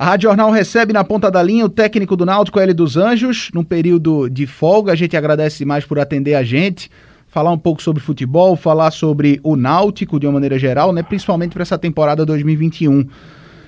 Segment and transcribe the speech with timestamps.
[0.00, 3.50] A Rádio Jornal recebe na ponta da linha o técnico do Náutico, L dos Anjos,
[3.52, 4.92] num período de folga.
[4.92, 6.88] A gente agradece mais por atender a gente,
[7.26, 11.02] falar um pouco sobre futebol, falar sobre o Náutico de uma maneira geral, né?
[11.02, 13.08] principalmente para essa temporada 2021.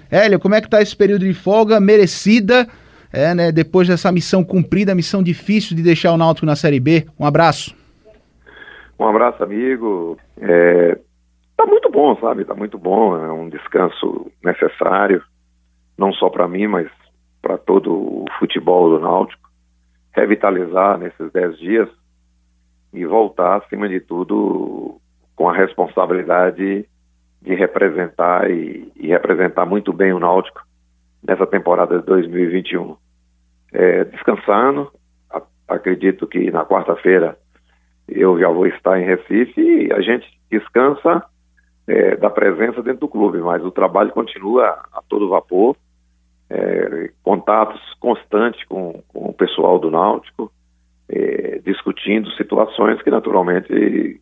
[0.09, 2.69] Hélio, como é que tá esse período de folga merecida,
[3.13, 3.51] é, né?
[3.51, 7.07] depois dessa missão cumprida, missão difícil de deixar o Náutico na Série B?
[7.19, 7.75] Um abraço.
[8.97, 10.17] Um abraço, amigo.
[10.41, 10.97] É,
[11.57, 12.45] tá muito bom, sabe?
[12.45, 13.17] Tá muito bom.
[13.17, 15.21] É um descanso necessário
[16.01, 16.91] não só para mim, mas
[17.43, 19.51] para todo o futebol do Náutico,
[20.13, 21.89] revitalizar nesses dez dias
[22.93, 24.99] e voltar, acima de tudo,
[25.37, 26.87] com a responsabilidade
[27.43, 30.63] de representar e, e representar muito bem o Náutico
[31.23, 32.97] nessa temporada de 2021.
[33.73, 34.91] É, descansando,
[35.31, 37.37] a, acredito que na quarta-feira
[38.09, 41.23] eu já vou estar em Recife e a gente descansa
[41.87, 45.77] é, da presença dentro do clube, mas o trabalho continua a todo vapor
[46.51, 50.53] é, contatos constantes com, com, o pessoal do Náutico,
[51.09, 54.21] é, discutindo situações que naturalmente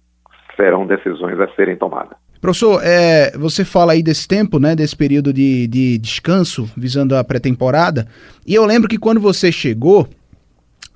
[0.54, 2.16] serão decisões a serem tomadas.
[2.40, 7.24] Professor, é, você fala aí desse tempo, né, desse período de, de descanso, visando a
[7.24, 8.06] pré-temporada,
[8.46, 10.06] e eu lembro que quando você chegou,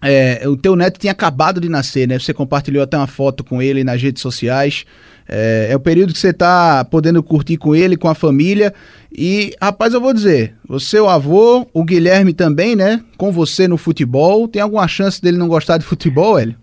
[0.02, 2.18] é, o teu neto tinha acabado de nascer, né?
[2.18, 4.84] Você compartilhou até uma foto com ele nas redes sociais.
[5.28, 8.72] É, é o período que você está podendo curtir com ele, com a família.
[9.10, 13.02] E, rapaz, eu vou dizer, o seu avô, o Guilherme também, né?
[13.16, 14.48] Com você no futebol.
[14.48, 16.56] Tem alguma chance dele não gostar de futebol, Hélio?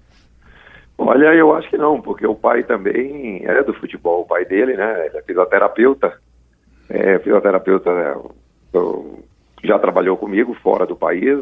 [0.97, 4.75] Olha, eu acho que não, porque o pai também é do futebol, o pai dele,
[4.75, 5.05] né?
[5.07, 6.13] Ele é fisioterapeuta.
[6.89, 8.15] É, fisioterapeuta, né?
[9.63, 11.39] já trabalhou comigo fora do país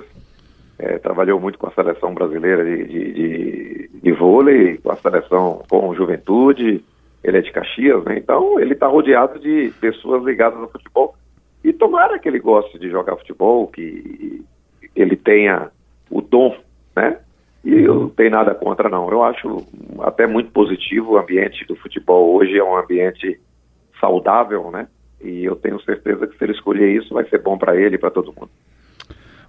[0.79, 5.63] é, trabalhou muito com a seleção brasileira de, de, de, de, vôlei, com a seleção
[5.69, 6.83] com juventude,
[7.23, 8.17] ele é de Caxias, né?
[8.17, 11.15] Então ele está rodeado de pessoas ligadas ao futebol.
[11.63, 14.43] E tomara que ele goste de jogar futebol, que
[14.95, 15.69] ele tenha
[16.09, 16.55] o dom,
[16.95, 17.19] né?
[17.63, 19.09] E eu não tenho nada contra, não.
[19.11, 19.65] Eu acho
[19.99, 23.39] até muito positivo o ambiente do futebol hoje, é um ambiente
[23.99, 24.87] saudável, né?
[25.21, 27.99] E eu tenho certeza que se ele escolher isso, vai ser bom para ele e
[27.99, 28.49] para todo mundo.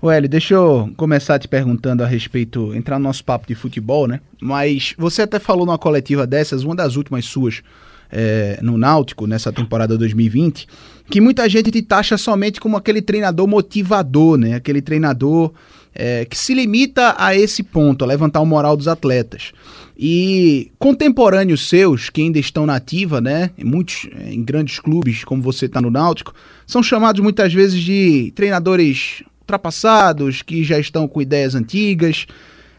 [0.03, 4.21] Hélio, deixa eu começar te perguntando a respeito, entrar no nosso papo de futebol, né?
[4.41, 7.63] Mas você até falou numa coletiva dessas, uma das últimas suas,
[8.11, 10.69] é, no Náutico, nessa temporada 2020,
[11.11, 14.55] que muita gente te taxa somente como aquele treinador motivador, né?
[14.55, 15.53] Aquele treinador
[15.93, 19.53] é, que se limita a esse ponto, a levantar o moral dos atletas.
[19.99, 23.51] E contemporâneos seus, que ainda estão na ativa, né?
[23.59, 26.33] Muitos, em grandes clubes, como você está no Náutico,
[26.69, 32.27] são chamados muitas vezes de treinadores ultrapassados, que já estão com ideias antigas.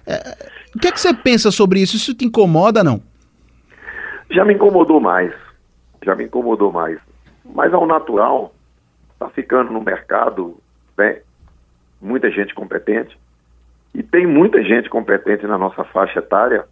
[0.06, 1.96] É, o que é que você pensa sobre isso?
[1.96, 3.02] Isso te incomoda, não?
[4.30, 5.34] Já me incomodou mais.
[6.06, 7.00] Já me incomodou mais.
[7.44, 8.53] Mas ao natural,
[9.13, 10.57] está ficando no mercado
[10.96, 11.22] né,
[12.00, 13.18] muita gente competente.
[13.96, 16.66] E tem muita gente competente na nossa faixa etária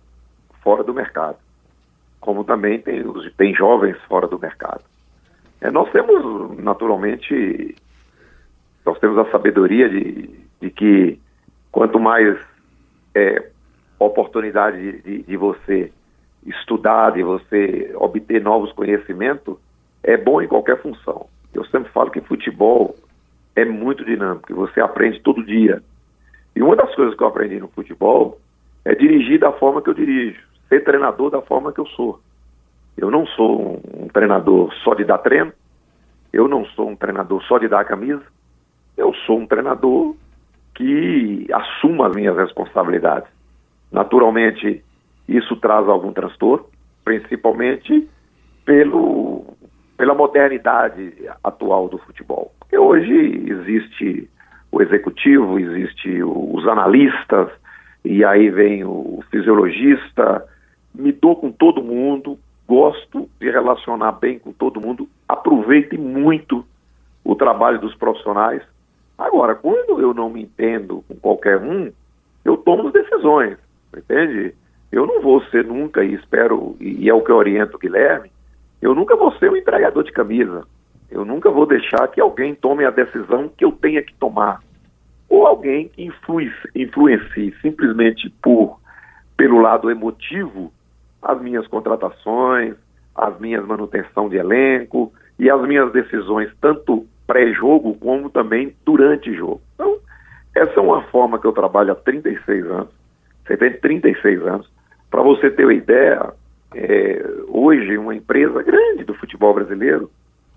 [0.62, 1.38] fora do mercado.
[2.20, 3.04] Como também tem,
[3.36, 4.84] tem jovens fora do mercado.
[5.60, 7.76] É, nós temos, naturalmente,
[8.88, 10.30] nós temos a sabedoria de,
[10.62, 11.20] de que
[11.70, 12.40] quanto mais
[13.14, 13.50] é,
[14.00, 15.92] oportunidade de, de, você
[16.46, 19.58] estudar, de você obter novos conhecimentos,
[20.02, 21.28] é bom em qualquer função.
[21.54, 22.96] Eu sempre falo que futebol
[23.58, 25.84] é muito dinâmico, você aprende todo dia.
[26.56, 28.40] E uma das coisas que eu aprendi no futebol
[28.86, 30.40] é dirigir da forma que eu dirijo,
[30.70, 32.22] ser treinador da forma que eu sou.
[32.96, 35.52] Eu não sou um, um treinador só de dar treino,
[36.32, 38.24] eu não sou um treinador só de dar camisa,
[38.98, 40.16] eu sou um treinador
[40.76, 43.30] que assuma as minhas responsabilidades.
[43.92, 44.84] Naturalmente,
[45.28, 46.66] isso traz algum transtorno,
[47.04, 48.08] principalmente
[48.66, 49.46] pelo,
[49.96, 51.14] pela modernidade
[51.44, 52.52] atual do futebol.
[52.60, 53.14] Porque hoje
[53.48, 54.30] existe
[54.72, 57.50] o executivo, existe os analistas,
[58.04, 60.46] e aí vem o fisiologista,
[60.94, 62.38] me dou com todo mundo,
[62.68, 66.66] gosto de relacionar bem com todo mundo, aproveite muito
[67.24, 68.62] o trabalho dos profissionais,
[69.18, 71.92] Agora, quando eu não me entendo com qualquer um,
[72.46, 73.58] eu tomo decisões,
[73.96, 74.54] entende?
[74.92, 78.32] Eu não vou ser nunca, e espero, e é o que eu oriento o Guilherme,
[78.82, 80.66] eu nunca vou ser um entregador de camisa.
[81.10, 84.62] Eu nunca vou deixar que alguém tome a decisão que eu tenha que tomar.
[85.30, 88.80] Ou alguém que influi, influencie simplesmente por
[89.36, 90.72] pelo lado emotivo
[91.22, 92.76] as minhas contratações,
[93.16, 99.62] as minhas manutenção de elenco e as minhas decisões, tanto pré-jogo como também durante jogo.
[99.76, 100.00] Então,
[100.56, 102.90] essa é uma forma que eu trabalho há 36 anos.
[103.46, 104.70] Você tem 36 anos.
[105.12, 106.34] Para você ter uma ideia,
[106.74, 110.10] é, hoje uma empresa grande do futebol brasileiro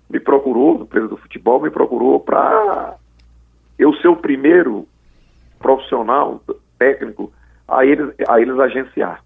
[0.09, 2.95] me procurou, empresa do futebol me procurou para
[4.01, 4.87] ser o primeiro
[5.59, 6.41] profissional
[6.77, 7.31] técnico
[7.67, 9.23] a eles, a eles agenciar.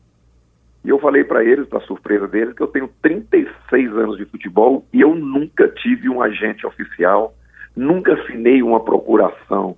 [0.86, 4.86] E eu falei para eles, para surpresa deles, que eu tenho 36 anos de futebol
[4.94, 7.34] e eu nunca tive um agente oficial,
[7.76, 9.76] nunca assinei uma procuração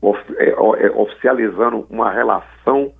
[0.00, 2.92] of, é, é, oficializando uma relação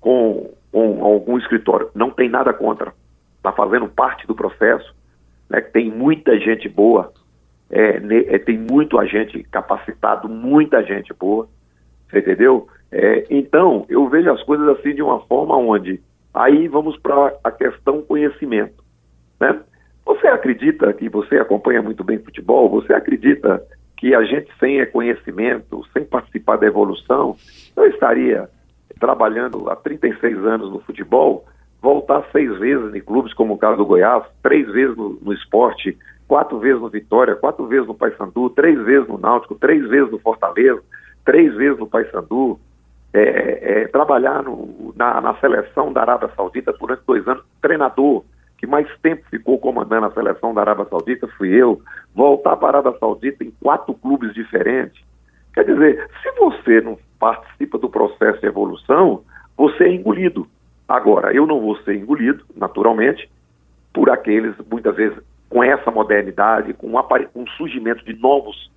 [0.00, 1.90] com, com algum escritório.
[1.96, 2.94] Não tem nada contra.
[3.38, 4.94] Está fazendo parte do processo.
[5.50, 5.60] Né?
[5.60, 7.12] Tem muita gente boa,
[7.70, 8.00] é,
[8.36, 11.48] é, tem muito agente capacitado, muita gente boa.
[12.08, 12.68] Você entendeu?
[12.92, 16.00] É, então, eu vejo as coisas assim de uma forma onde
[16.34, 18.82] Aí vamos para a questão conhecimento.
[19.40, 19.60] Né?
[20.04, 22.68] Você acredita que você acompanha muito bem futebol?
[22.70, 23.62] Você acredita
[23.96, 27.36] que a gente sem conhecimento, sem participar da evolução,
[27.76, 28.50] não estaria
[28.98, 31.46] trabalhando há 36 anos no futebol,
[31.80, 35.96] voltar seis vezes em clubes como o caso do Goiás, três vezes no, no esporte,
[36.26, 40.18] quatro vezes no Vitória, quatro vezes no Paysandu, três vezes no Náutico, três vezes no
[40.18, 40.82] Fortaleza,
[41.24, 42.58] três vezes no Paysandu,
[43.14, 48.24] é, é, trabalhar no, na, na, seleção da Arábia Saudita durante dois anos, treinador
[48.58, 51.80] que mais tempo ficou comandando a seleção da Arábia Saudita fui eu,
[52.12, 55.00] voltar para a Arábia Saudita em quatro clubes diferentes.
[55.52, 59.22] Quer dizer, se você não participa do processo de evolução,
[59.56, 60.46] você é engolido.
[60.88, 63.30] Agora, eu não vou ser engolido, naturalmente,
[63.92, 65.18] por aqueles, muitas vezes,
[65.48, 66.98] com essa modernidade, com o
[67.36, 68.70] um surgimento de novos,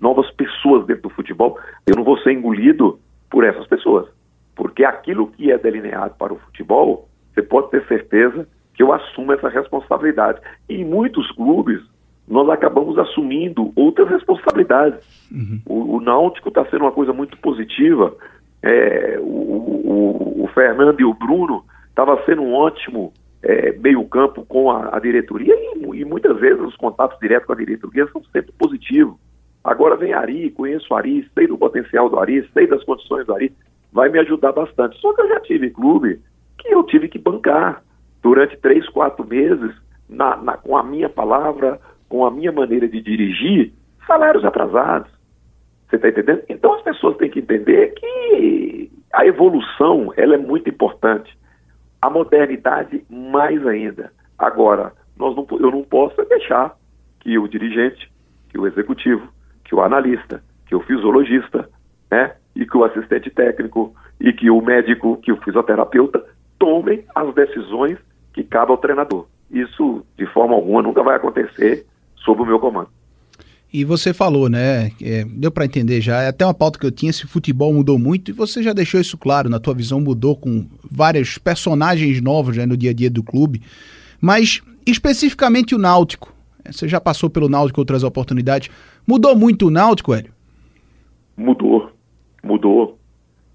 [0.00, 2.98] novas pessoas dentro do futebol, eu não vou ser engolido
[3.32, 4.06] por essas pessoas.
[4.54, 9.32] Porque aquilo que é delineado para o futebol, você pode ter certeza que eu assumo
[9.32, 10.38] essa responsabilidade.
[10.68, 11.80] E em muitos clubes,
[12.28, 15.00] nós acabamos assumindo outras responsabilidades.
[15.32, 15.60] Uhum.
[15.66, 18.14] O, o, Náutico está sendo uma coisa muito positiva.
[18.62, 23.12] É, o, o, o, Fernando e o Bruno estavam sendo um ótimo
[23.42, 27.56] é, meio-campo com a, a diretoria e, e, muitas vezes os contatos diretos com a
[27.56, 29.16] diretoria são sempre positivos.
[29.64, 33.52] Agora vem Ari, conheço Ari, sei do potencial do Ari, sei das condições do Ari,
[33.92, 34.98] vai me ajudar bastante.
[35.00, 36.20] Só que eu já tive clube
[36.58, 37.82] que eu tive que bancar
[38.22, 39.74] durante três, quatro meses,
[40.08, 43.72] na, na, com a minha palavra, com a minha maneira de dirigir,
[44.06, 45.10] salários atrasados.
[45.88, 46.42] Você está entendendo?
[46.48, 51.36] Então as pessoas têm que entender que a evolução ela é muito importante.
[52.00, 54.12] A modernidade mais ainda.
[54.38, 56.74] Agora, nós não, eu não posso deixar
[57.20, 58.10] que o dirigente,
[58.48, 59.28] que o executivo,
[59.72, 61.66] que o analista, que o fisiologista,
[62.10, 66.22] né, e que o assistente técnico e que o médico, que o fisioterapeuta
[66.58, 67.96] tomem as decisões
[68.34, 69.26] que cabe ao treinador.
[69.50, 71.86] Isso, de forma alguma, nunca vai acontecer
[72.16, 72.90] sob o meu comando.
[73.72, 74.92] E você falou, né?
[75.02, 76.20] É, deu para entender já.
[76.20, 77.10] É até uma pauta que eu tinha.
[77.10, 79.48] Se futebol mudou muito e você já deixou isso claro.
[79.48, 83.62] Na tua visão mudou com vários personagens novos né, no dia a dia do clube.
[84.20, 86.32] Mas especificamente o Náutico.
[86.66, 88.70] Você já passou pelo Náutico outras oportunidades.
[89.06, 90.32] Mudou muito o Náutico, Hélio?
[91.36, 91.90] Mudou,
[92.42, 92.98] mudou.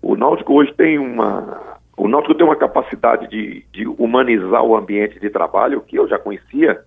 [0.01, 1.77] O Náutico hoje tem uma.
[1.95, 6.19] O Náutico tem uma capacidade de, de humanizar o ambiente de trabalho que eu já
[6.19, 6.81] conhecia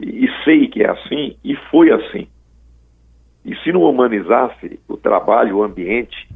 [0.00, 2.26] e, e sei que é assim, e foi assim.
[3.44, 6.28] E se não humanizasse o trabalho, o ambiente,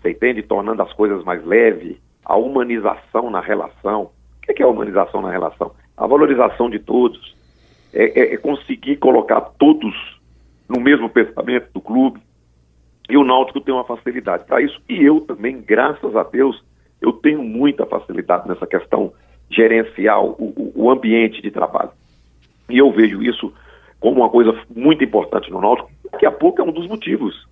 [0.00, 0.42] você entende?
[0.42, 4.10] Tornando as coisas mais leves, a humanização na relação.
[4.48, 5.72] O que é a humanização na relação?
[5.96, 7.34] A valorização de todos.
[7.96, 9.94] É, é, é conseguir colocar todos
[10.68, 12.20] no mesmo pensamento do clube.
[13.08, 14.78] E o Náutico tem uma facilidade para isso.
[14.88, 16.62] E eu também, graças a Deus,
[17.00, 19.12] eu tenho muita facilidade nessa questão
[19.48, 21.90] gerencial, o, o ambiente de trabalho.
[22.68, 23.52] E eu vejo isso
[24.00, 25.90] como uma coisa muito importante no Náutico.
[26.12, 27.46] Daqui a pouco é um dos motivos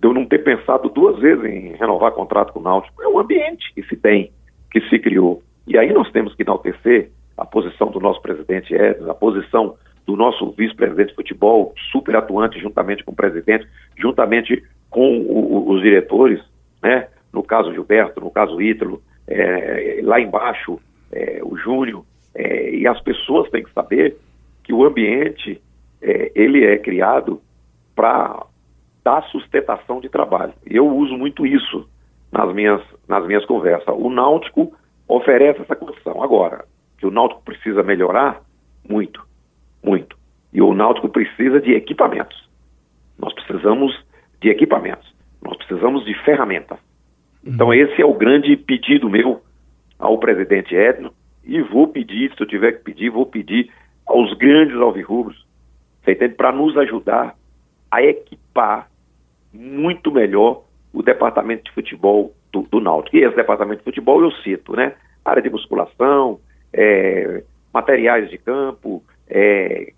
[0.00, 3.02] de eu não ter pensado duas vezes em renovar contrato com o Náutico.
[3.02, 4.30] É o ambiente que se tem,
[4.70, 5.42] que se criou.
[5.66, 7.10] E aí nós temos que enaltecer
[7.44, 12.58] a posição do nosso presidente Edson, a posição do nosso vice-presidente de futebol, super atuante
[12.58, 16.40] juntamente com o presidente, juntamente com o, os diretores,
[16.82, 17.08] né?
[17.32, 20.78] no caso Gilberto, no caso Ítalo, é, lá embaixo
[21.12, 24.16] é, o Júnior, é, e as pessoas têm que saber
[24.62, 25.60] que o ambiente
[26.02, 27.40] é, ele é criado
[27.94, 28.46] para
[29.02, 30.52] dar sustentação de trabalho.
[30.66, 31.88] Eu uso muito isso
[32.32, 33.94] nas minhas, nas minhas conversas.
[33.96, 34.72] O Náutico
[35.06, 36.22] oferece essa condição.
[36.22, 36.64] Agora,
[36.98, 38.40] que o Náutico precisa melhorar,
[38.88, 39.24] muito
[39.84, 40.16] muito.
[40.52, 42.48] E o Náutico precisa de equipamentos.
[43.18, 43.92] Nós precisamos
[44.40, 45.12] de equipamentos.
[45.42, 46.78] Nós precisamos de ferramentas.
[47.44, 47.74] Então uhum.
[47.74, 49.42] esse é o grande pedido meu
[49.98, 51.12] ao presidente Edno
[51.44, 53.70] e vou pedir, se eu tiver que pedir, vou pedir
[54.06, 55.44] aos grandes alvirrubros,
[56.02, 57.34] você entende, para nos ajudar
[57.90, 58.88] a equipar
[59.52, 63.16] muito melhor o departamento de futebol do, do Náutico.
[63.16, 64.94] E esse departamento de futebol eu cito, né?
[65.24, 66.40] Área de musculação,
[66.74, 69.92] é, materiais de campo, é,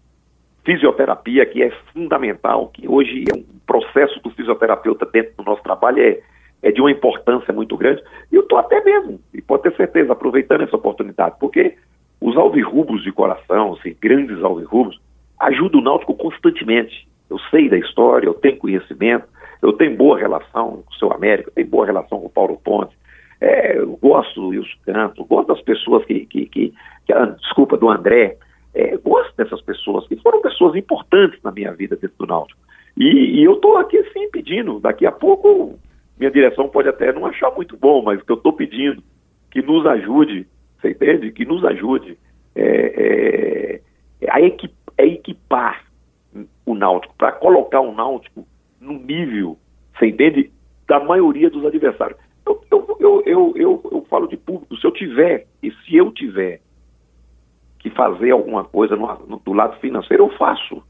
[0.65, 6.03] fisioterapia, que é fundamental, que hoje é um processo do fisioterapeuta dentro do nosso trabalho,
[6.03, 6.21] é,
[6.63, 8.03] é de uma importância muito grande.
[8.31, 11.77] E eu estou até mesmo, e pode ter certeza, aproveitando essa oportunidade, porque
[12.21, 15.01] os alvirrubos de coração, assim, grandes alvirrubos,
[15.41, 17.07] ajudam o Náutico constantemente.
[17.29, 19.27] Eu sei da história, eu tenho conhecimento,
[19.63, 22.61] eu tenho boa relação com o seu América, eu tenho boa relação com o Paulo
[22.63, 22.96] Ponte,
[23.41, 26.75] é, eu gosto do Wilson Canto, gosto das pessoas que, que, que,
[27.07, 28.37] que desculpa, do André,
[28.75, 32.61] é, gosto dessas pessoas, que foram pessoas importantes na minha vida dentro do Náutico.
[32.97, 35.79] E, e eu estou aqui sim pedindo, daqui a pouco
[36.19, 39.03] minha direção pode até não achar muito bom, mas o que eu estou pedindo,
[39.51, 40.47] que nos ajude,
[40.81, 41.31] você entende?
[41.31, 42.19] Que nos ajude
[42.55, 43.81] é,
[44.23, 45.85] é, a, a equipar
[46.65, 48.47] o Náutico, para colocar o Náutico
[48.81, 49.59] no nível,
[49.97, 50.51] você entende,
[50.87, 52.19] da maioria dos adversários.
[52.47, 56.61] Eu, eu, eu, eu, eu, falo de público, se eu tiver, e se eu tiver
[57.79, 60.83] que fazer alguma coisa do lado financeiro, eu faço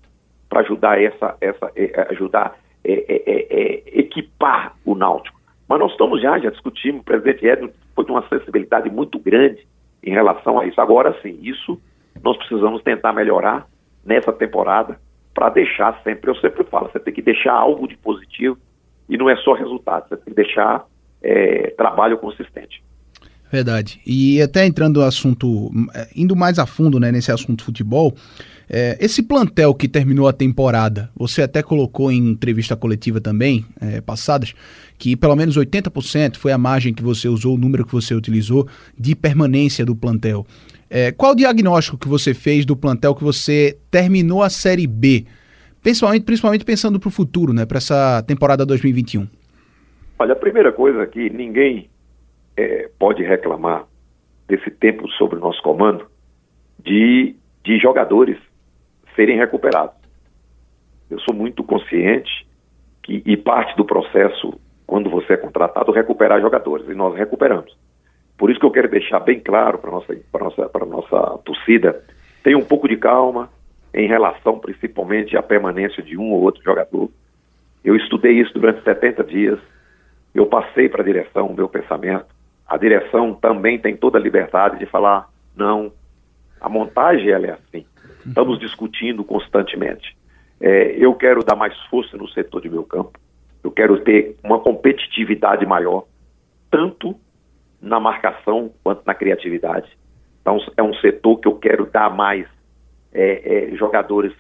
[0.49, 5.37] para ajudar essa, essa é, ajudar é, é, é, equipar o Náutico.
[5.69, 9.67] Mas nós estamos já, já discutimos, o presidente Edno foi de uma sensibilidade muito grande
[10.03, 10.81] em relação a isso.
[10.81, 11.81] Agora sim, isso
[12.23, 13.67] nós precisamos tentar melhorar
[14.05, 15.01] nessa temporada
[15.35, 18.57] para deixar sempre, eu sempre falo, você tem que deixar algo de positivo
[19.09, 20.87] e não é só resultado, você tem que deixar
[21.27, 22.83] é, trabalho consistente.
[23.51, 24.01] Verdade.
[24.07, 25.71] E até entrando no assunto,
[26.15, 28.15] indo mais a fundo né, nesse assunto futebol,
[28.69, 34.01] é, esse plantel que terminou a temporada, você até colocou em entrevista coletiva também, é,
[34.01, 34.53] passadas,
[34.99, 38.67] que pelo menos 80% foi a margem que você usou, o número que você utilizou
[38.99, 40.45] de permanência do plantel.
[40.91, 45.25] É, qual o diagnóstico que você fez do plantel que você terminou a Série B?
[45.83, 49.29] Principalmente, principalmente pensando para o futuro, né, para essa temporada 2021.
[50.19, 51.91] Olha, a primeira coisa que ninguém
[52.57, 53.85] é, pode reclamar
[54.49, 56.07] desse tempo sobre o nosso comando
[56.83, 58.39] de, de jogadores
[59.15, 59.97] serem recuperados.
[61.11, 62.47] Eu sou muito consciente
[63.03, 67.77] que, e parte do processo, quando você é contratado, recuperar jogadores, e nós recuperamos.
[68.39, 72.05] Por isso que eu quero deixar bem claro para a nossa, nossa, nossa torcida,
[72.43, 73.51] tenha um pouco de calma
[73.95, 77.11] em relação principalmente à permanência de um ou outro jogador.
[77.83, 79.59] Eu estudei isso durante 70 dias,
[80.37, 82.27] eu passei para a direção o meu pensamento.
[82.67, 85.93] A direção também tem toda a liberdade de falar, não,
[86.61, 87.87] a montagem ela é assim.
[88.27, 90.17] Estamos discutindo constantemente.
[90.61, 93.19] É, eu quero dar mais força no setor de meu campo.
[93.63, 96.05] Eu quero ter uma competitividade maior,
[96.71, 97.17] tanto
[97.81, 99.89] na marcação quanto na criatividade.
[100.41, 102.47] Então, é um setor que eu quero dar mais
[103.13, 104.33] é, é, jogadores,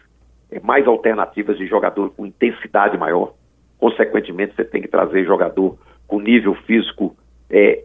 [0.50, 3.34] é, mais alternativas de jogador com intensidade maior.
[3.78, 7.16] Consequentemente, você tem que trazer jogador com nível físico
[7.50, 7.82] é,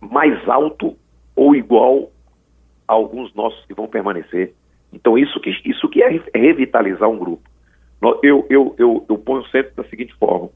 [0.00, 0.96] mais alto
[1.34, 2.10] ou igual
[2.86, 4.54] a alguns nossos que vão permanecer.
[4.92, 7.42] Então, isso que, isso que é revitalizar um grupo.
[8.22, 10.48] Eu, eu, eu, eu ponho sempre da seguinte forma: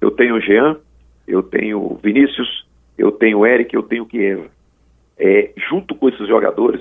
[0.00, 0.78] eu tenho o Jean,
[1.26, 2.66] eu tenho Vinícius,
[2.96, 4.48] eu tenho o Eric, eu tenho o Chiesa.
[5.18, 6.80] É, junto com esses jogadores,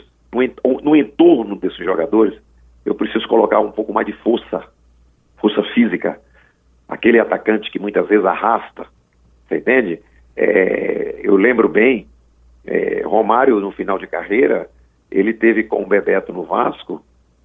[0.84, 2.40] no entorno desses jogadores,
[2.86, 4.68] eu preciso colocar um pouco mais de força,
[5.38, 6.20] força física.
[6.88, 8.88] Aquele atacante que muitas vezes arrasta,
[9.54, 10.00] você entende?
[10.36, 12.08] É, eu lembro bem,
[12.66, 14.70] é, Romário, no final de carreira,
[15.12, 17.04] ele teve com o Bebeto no Vasco,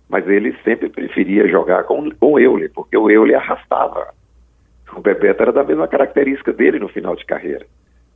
[0.09, 4.09] mas ele sempre preferia jogar com, com o Euler, porque o Euler arrastava.
[4.97, 7.67] O Bebeto era da mesma característica dele no final de carreira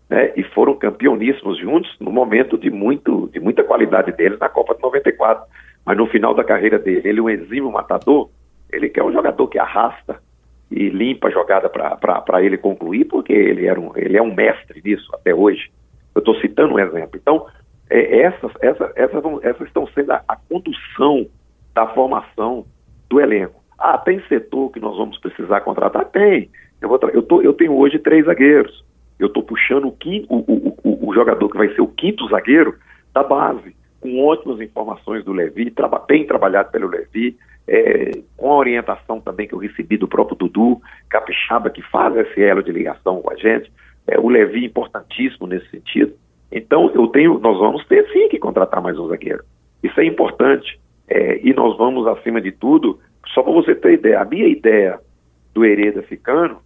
[0.08, 4.74] né, e foram campeoníssimos juntos no momento de, muito, de muita qualidade deles na Copa
[4.74, 5.44] de 94.
[5.84, 8.30] Mas no final da carreira dele, ele é um exímio matador,
[8.72, 10.20] ele quer um jogador que arrasta
[10.72, 14.80] e limpa a jogada para ele concluir, porque ele, era um, ele é um mestre
[14.84, 15.70] nisso até hoje.
[16.14, 17.18] Eu estou citando um exemplo.
[17.20, 17.46] Então,
[17.90, 21.26] é, essas, essas, essas, vão, essas estão sendo a, a condução
[21.74, 22.64] da formação
[23.08, 23.62] do elenco.
[23.78, 26.04] Ah, tem setor que nós vamos precisar contratar?
[26.06, 26.50] Tem.
[26.80, 28.82] Eu, vou eu, tô, eu tenho hoje três zagueiros
[29.22, 32.74] eu estou puxando o, quinto, o, o, o, jogador que vai ser o quinto zagueiro
[33.14, 38.56] da base, com ótimas informações do Levi, traba, bem trabalhado pelo Levi, é, com a
[38.56, 43.20] orientação também que eu recebi do próprio Dudu, Capixaba, que faz esse elo de ligação
[43.22, 43.72] com a gente.
[44.06, 46.14] É, o Levi importantíssimo nesse sentido.
[46.50, 49.44] Então, eu tenho, nós vamos ter sim que contratar mais um zagueiro.
[49.82, 50.78] Isso é importante.
[51.08, 52.98] É, e nós vamos, acima de tudo,
[53.34, 54.98] só para você ter ideia, a minha ideia
[55.54, 56.58] do Hereda ficando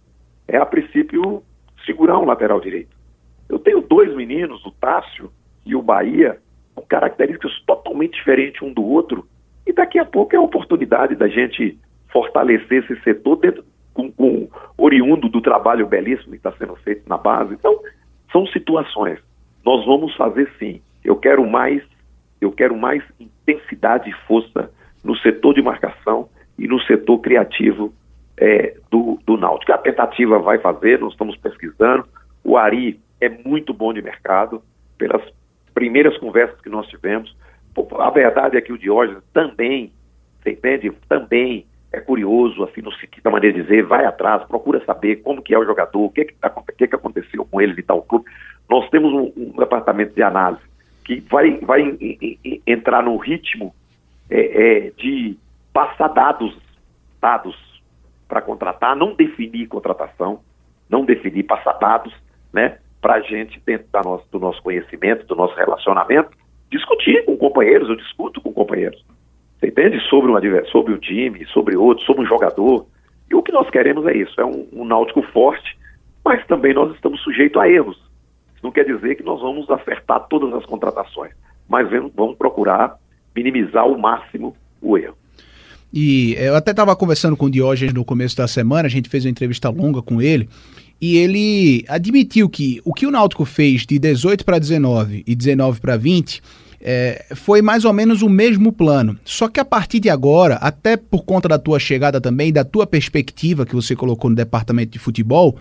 [0.47, 1.43] é, a princípio,
[1.85, 2.95] segurar um lateral direito.
[3.49, 5.31] Eu tenho dois meninos, o Tássio
[5.65, 6.37] e o Bahia,
[6.75, 9.27] com características totalmente diferentes um do outro,
[9.67, 11.77] e daqui a pouco é a oportunidade da gente
[12.11, 14.47] fortalecer esse setor dentro, com, com
[14.77, 17.53] oriundo do trabalho belíssimo que está sendo feito na base.
[17.53, 17.77] Então,
[18.31, 19.19] são situações.
[19.65, 20.81] Nós vamos fazer sim.
[21.03, 21.83] Eu quero mais,
[22.39, 24.71] eu quero mais intensidade e força
[25.03, 27.93] no setor de marcação e no setor criativo
[28.37, 29.73] é, do, do Náutico.
[29.73, 32.07] A tentativa vai fazer, nós estamos pesquisando.
[32.43, 34.61] O Ari é muito bom de mercado,
[34.97, 35.21] pelas
[35.73, 37.35] primeiras conversas que nós tivemos.
[37.99, 39.91] A verdade é que o Diógenes também,
[40.41, 40.91] você entende?
[41.07, 45.41] Também é curioso, assim, no sentido da maneira de dizer, vai atrás, procura saber como
[45.41, 48.01] que é o jogador, o que que, tá, que, que aconteceu com ele e tal
[48.01, 48.25] clube.
[48.69, 50.61] Nós temos um, um, departamento de análise
[51.05, 51.97] que vai, vai
[52.65, 53.73] entrar no ritmo
[54.29, 55.37] é, é, de
[55.71, 56.57] passar dados,
[57.21, 57.55] dados
[58.27, 60.41] para contratar, não definir contratação,
[60.89, 62.13] não definir, passar dados,
[62.51, 66.31] né, para a gente, dentro da nosso, do nosso conhecimento, do nosso relacionamento,
[66.71, 69.03] discutir com companheiros, eu discuto com companheiros.
[69.59, 69.99] Você entende?
[70.09, 72.85] Sobre um, sobre o time, sobre outro, sobre um jogador.
[73.29, 75.77] E o que nós queremos é isso, é um, um náutico forte,
[76.23, 77.97] mas também nós estamos sujeitos a erros.
[78.53, 81.33] Isso não quer dizer que nós vamos acertar todas as contratações,
[81.67, 82.97] mas vamos procurar
[83.35, 85.17] minimizar ao máximo o erro.
[85.93, 89.25] E eu até estava conversando com o Diógenes no começo da semana, a gente fez
[89.25, 90.49] uma entrevista longa com ele,
[90.99, 95.79] e ele admitiu que o que o Náutico fez de 18 para 19 e 19
[95.79, 96.41] para 20
[96.79, 99.17] é, foi mais ou menos o mesmo plano.
[99.23, 102.85] Só que a partir de agora, até por conta da tua chegada também, da tua
[102.85, 105.57] perspectiva que você colocou no departamento de futebol,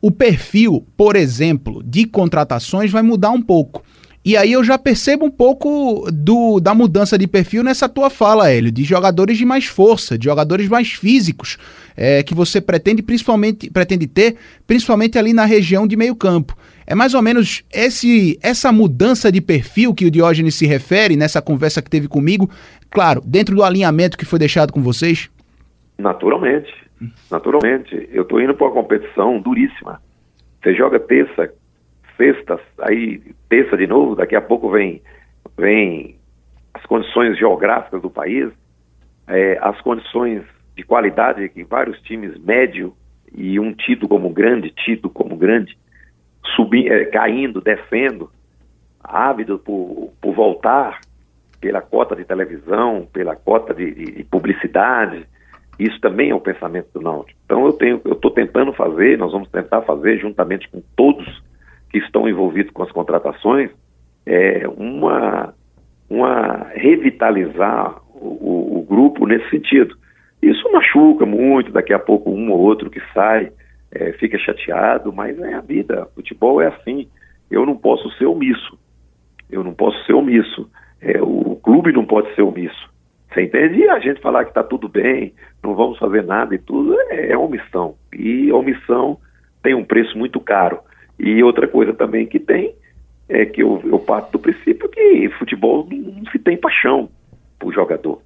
[0.00, 3.82] o perfil, por exemplo, de contratações vai mudar um pouco.
[4.22, 8.50] E aí eu já percebo um pouco do, da mudança de perfil nessa tua fala,
[8.50, 11.56] Hélio, de jogadores de mais força, de jogadores mais físicos,
[11.96, 14.36] é, que você pretende principalmente pretende ter,
[14.66, 16.54] principalmente ali na região de meio campo.
[16.86, 21.40] É mais ou menos esse, essa mudança de perfil que o Diógenes se refere nessa
[21.40, 22.50] conversa que teve comigo,
[22.90, 25.30] claro, dentro do alinhamento que foi deixado com vocês?
[25.96, 26.70] Naturalmente,
[27.30, 28.08] naturalmente.
[28.12, 29.98] Eu estou indo para uma competição duríssima.
[30.62, 31.50] Você joga terça,
[32.20, 35.00] sexta, aí terça de novo, daqui a pouco vem,
[35.56, 36.16] vem
[36.74, 38.52] as condições geográficas do país,
[39.26, 40.42] é, as condições
[40.76, 42.94] de qualidade que vários times médio
[43.34, 45.78] e um tido como grande, tido como grande,
[46.54, 48.30] subindo, é, caindo, descendo,
[49.02, 51.00] ávido por, por voltar
[51.58, 55.26] pela cota de televisão, pela cota de, de, de publicidade,
[55.78, 57.38] isso também é o pensamento do Náutico.
[57.46, 61.42] Então eu tenho, eu estou tentando fazer, nós vamos tentar fazer juntamente com todos
[61.90, 63.70] que estão envolvidos com as contratações,
[64.24, 65.54] é uma,
[66.08, 69.96] uma revitalizar o, o, grupo nesse sentido.
[70.40, 73.50] Isso machuca muito, daqui a pouco um ou outro que sai
[73.92, 76.06] é, fica chateado, mas é a vida.
[76.14, 77.08] Futebol é assim.
[77.50, 78.78] Eu não posso ser omisso.
[79.50, 80.70] Eu não posso ser omisso.
[81.00, 82.88] É, o clube não pode ser omisso.
[83.32, 83.80] Você entende?
[83.80, 87.30] E a gente falar que está tudo bem, não vamos fazer nada e tudo, é,
[87.30, 87.94] é omissão.
[88.12, 89.18] E omissão
[89.62, 90.80] tem um preço muito caro.
[91.22, 92.74] E outra coisa também que tem
[93.28, 97.10] é que eu, eu parto do princípio que futebol não se tem paixão
[97.58, 98.22] por jogador.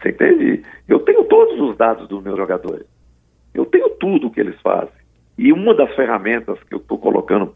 [0.00, 0.62] Você entende?
[0.88, 2.84] Eu tenho todos os dados dos meus jogadores.
[3.54, 4.92] Eu tenho tudo o que eles fazem.
[5.38, 7.54] E uma das ferramentas que eu estou colocando,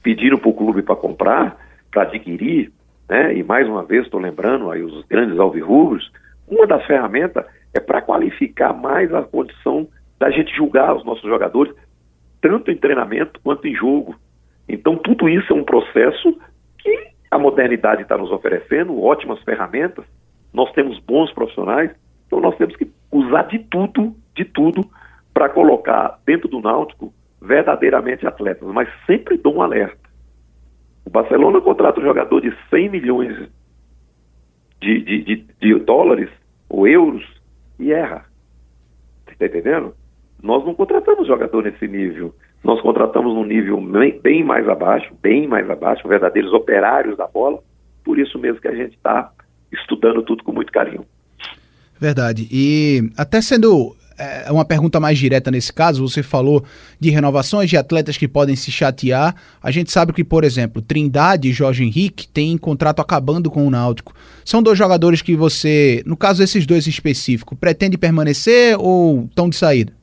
[0.00, 1.58] pedindo para o clube para comprar,
[1.90, 2.70] para adquirir,
[3.08, 3.34] né?
[3.34, 6.12] e mais uma vez estou lembrando aí os grandes alvirrubros,
[6.46, 9.88] uma das ferramentas é para qualificar mais a condição
[10.20, 11.74] da gente julgar os nossos jogadores
[12.40, 14.16] tanto em treinamento quanto em jogo.
[14.68, 16.38] Então, tudo isso é um processo
[16.78, 20.04] que a modernidade está nos oferecendo, ótimas ferramentas,
[20.52, 21.90] nós temos bons profissionais,
[22.26, 24.84] então nós temos que usar de tudo, de tudo,
[25.32, 30.08] para colocar dentro do Náutico verdadeiramente atletas, mas sempre dou um alerta.
[31.04, 33.48] O Barcelona contrata um jogador de 100 milhões
[34.80, 36.30] de, de, de, de dólares
[36.68, 37.24] ou euros
[37.78, 38.24] e erra.
[39.24, 39.94] Você está entendendo?
[40.42, 42.34] Nós não contratamos jogador nesse nível.
[42.62, 43.80] Nós contratamos num nível
[44.22, 47.58] bem mais abaixo, bem mais abaixo, verdadeiros operários da bola.
[48.04, 49.30] Por isso mesmo que a gente está
[49.72, 51.04] estudando tudo com muito carinho.
[52.00, 52.48] Verdade.
[52.50, 56.64] E até sendo é, uma pergunta mais direta nesse caso, você falou
[56.98, 59.34] de renovações de atletas que podem se chatear.
[59.62, 63.70] A gente sabe que, por exemplo, Trindade e Jorge Henrique têm contrato acabando com o
[63.70, 64.14] Náutico.
[64.44, 69.48] São dois jogadores que você, no caso desses dois em específico, pretende permanecer ou estão
[69.48, 69.97] de saída?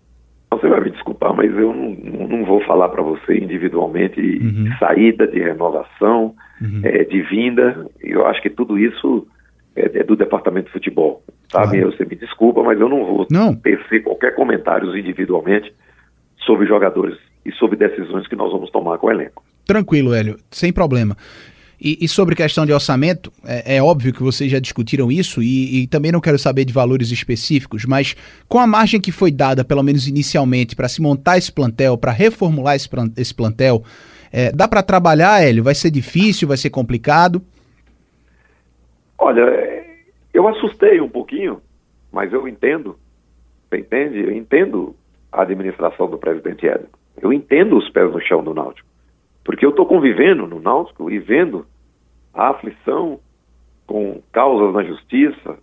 [0.57, 4.63] Você vai me desculpar, mas eu não, não vou falar para você individualmente uhum.
[4.63, 6.81] de saída, de renovação, uhum.
[6.83, 7.87] é, de vinda.
[7.99, 9.27] Eu acho que tudo isso
[9.75, 11.23] é, é do departamento de futebol.
[11.51, 11.79] Sabe?
[11.79, 11.91] Claro.
[11.91, 13.53] Você me desculpa, mas eu não vou não.
[13.55, 15.73] tecer qualquer comentário individualmente
[16.37, 19.43] sobre jogadores e sobre decisões que nós vamos tomar com o elenco.
[19.65, 21.15] Tranquilo, Hélio, sem problema.
[21.79, 25.83] E, e, sobre questão de orçamento, é, é, óbvio que vocês já discutiram isso e,
[25.83, 28.15] e, também não quero saber de valores específicos, mas
[28.47, 32.11] com a margem que foi dada, pelo menos inicialmente, para se montar esse plantel, para
[32.11, 33.83] reformular esse, esse plantel,
[34.31, 35.63] é, dá para trabalhar, Hélio?
[35.63, 37.41] Vai ser difícil, vai ser complicado?
[39.17, 39.41] Olha,
[40.33, 41.61] eu assustei um pouquinho,
[42.11, 42.97] mas eu entendo
[43.69, 44.19] Você entende?
[44.19, 44.95] Eu entendo
[45.31, 46.88] a administração do presidente Éder.
[47.21, 48.88] Eu entendo os pés no chão do Náutico.
[49.45, 51.65] Porque eu estou convivendo no Náutico e vendo
[52.34, 53.19] a aflição
[53.88, 55.58] com causas na justiça,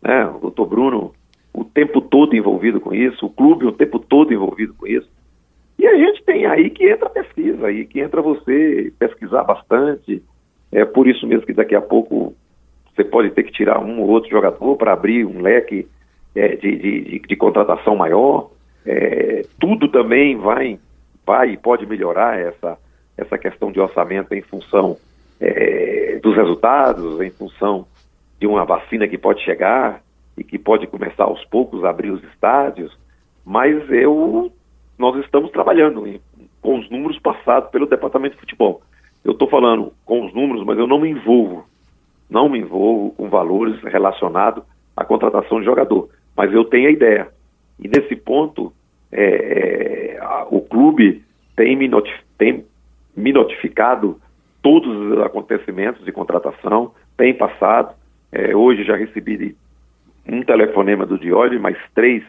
[0.00, 0.26] né?
[0.26, 1.12] O doutor Bruno
[1.54, 5.08] o tempo todo envolvido com isso, o clube o tempo todo envolvido com isso.
[5.78, 10.22] E a gente tem aí que entra a pesquisa, aí que entra você pesquisar bastante.
[10.70, 12.34] É por isso mesmo que daqui a pouco
[12.94, 15.86] você pode ter que tirar um ou outro jogador para abrir um leque
[16.34, 18.50] é, de, de, de, de, contratação maior.
[18.86, 20.78] É, tudo também vai,
[21.26, 22.78] vai e pode melhorar essa,
[23.22, 24.96] essa questão de orçamento em função
[25.40, 27.86] é, dos resultados, em função
[28.38, 30.02] de uma vacina que pode chegar
[30.36, 32.96] e que pode começar aos poucos a abrir os estádios,
[33.44, 34.52] mas eu
[34.98, 36.20] nós estamos trabalhando em,
[36.60, 38.82] com os números passados pelo departamento de futebol.
[39.24, 41.66] Eu estou falando com os números, mas eu não me envolvo,
[42.30, 44.62] não me envolvo com valores relacionados
[44.96, 46.08] à contratação de jogador.
[46.36, 47.28] Mas eu tenho a ideia.
[47.78, 48.72] E nesse ponto,
[49.10, 51.22] é, é, a, o clube
[51.56, 51.88] tem me,
[52.38, 52.64] tem
[53.16, 54.20] me notificado
[54.62, 57.94] todos os acontecimentos de contratação, tem passado.
[58.30, 59.56] É, hoje já recebi
[60.26, 62.22] um telefonema do Dioli, mais três,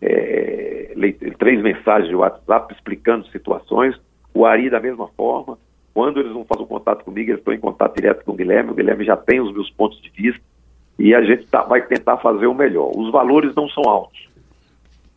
[0.00, 0.94] é,
[1.38, 3.98] três mensagens de WhatsApp explicando situações.
[4.32, 5.58] O Ari, da mesma forma.
[5.92, 8.70] Quando eles não fazem contato comigo, eles estão em contato direto com o Guilherme.
[8.70, 10.40] O Guilherme já tem os meus pontos de vista
[10.98, 12.92] e a gente tá, vai tentar fazer o melhor.
[12.94, 14.28] Os valores não são altos,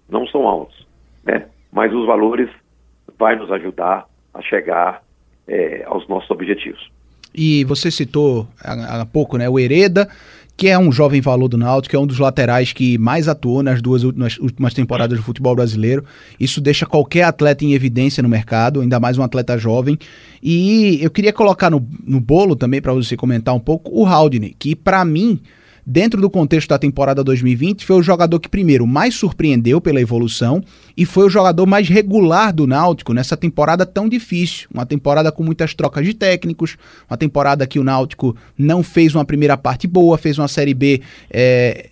[0.10, 0.88] não são altos,
[1.24, 1.48] né?
[1.72, 2.50] Mas os valores
[3.20, 5.04] vai nos ajudar a chegar
[5.48, 6.92] é, aos nossos objetivos.
[7.34, 10.08] E você citou há pouco, né, o Hereda,
[10.56, 13.64] que é um jovem valor do Náutico, que é um dos laterais que mais atuou
[13.64, 16.06] nas duas últimas, últimas temporadas do futebol brasileiro.
[16.40, 19.98] Isso deixa qualquer atleta em evidência no mercado, ainda mais um atleta jovem.
[20.42, 24.56] E eu queria colocar no, no bolo também, para você comentar um pouco, o Haldane,
[24.58, 25.42] que para mim
[25.86, 30.64] dentro do contexto da temporada 2020, foi o jogador que primeiro mais surpreendeu pela evolução
[30.96, 34.68] e foi o jogador mais regular do Náutico nessa temporada tão difícil.
[34.74, 36.78] Uma temporada com muitas trocas de técnicos,
[37.10, 41.02] uma temporada que o Náutico não fez uma primeira parte boa, fez uma Série B.
[41.30, 41.90] É,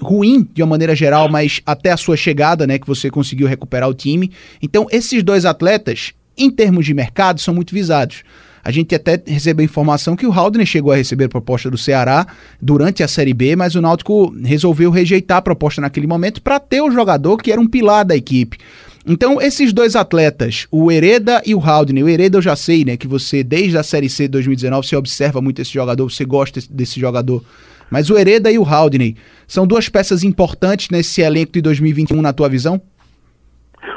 [0.00, 3.88] ruim de uma maneira geral, mas até a sua chegada, né, que você conseguiu recuperar
[3.88, 4.30] o time.
[4.60, 8.24] Então, esses dois atletas, em termos de mercado, são muito visados.
[8.64, 12.26] A gente até recebeu informação que o Haldner chegou a receber a proposta do Ceará
[12.60, 16.80] durante a Série B, mas o Náutico resolveu rejeitar a proposta naquele momento para ter
[16.80, 18.58] o jogador que era um pilar da equipe.
[19.04, 22.96] Então, esses dois atletas, o Hereda e o Haldner, o Hereda eu já sei, né,
[22.96, 26.60] que você, desde a Série C de 2019, você observa muito esse jogador, você gosta
[26.70, 27.42] desse jogador.
[27.90, 32.32] Mas o Hereda e o Haldner são duas peças importantes nesse elenco de 2021, na
[32.32, 32.80] tua visão?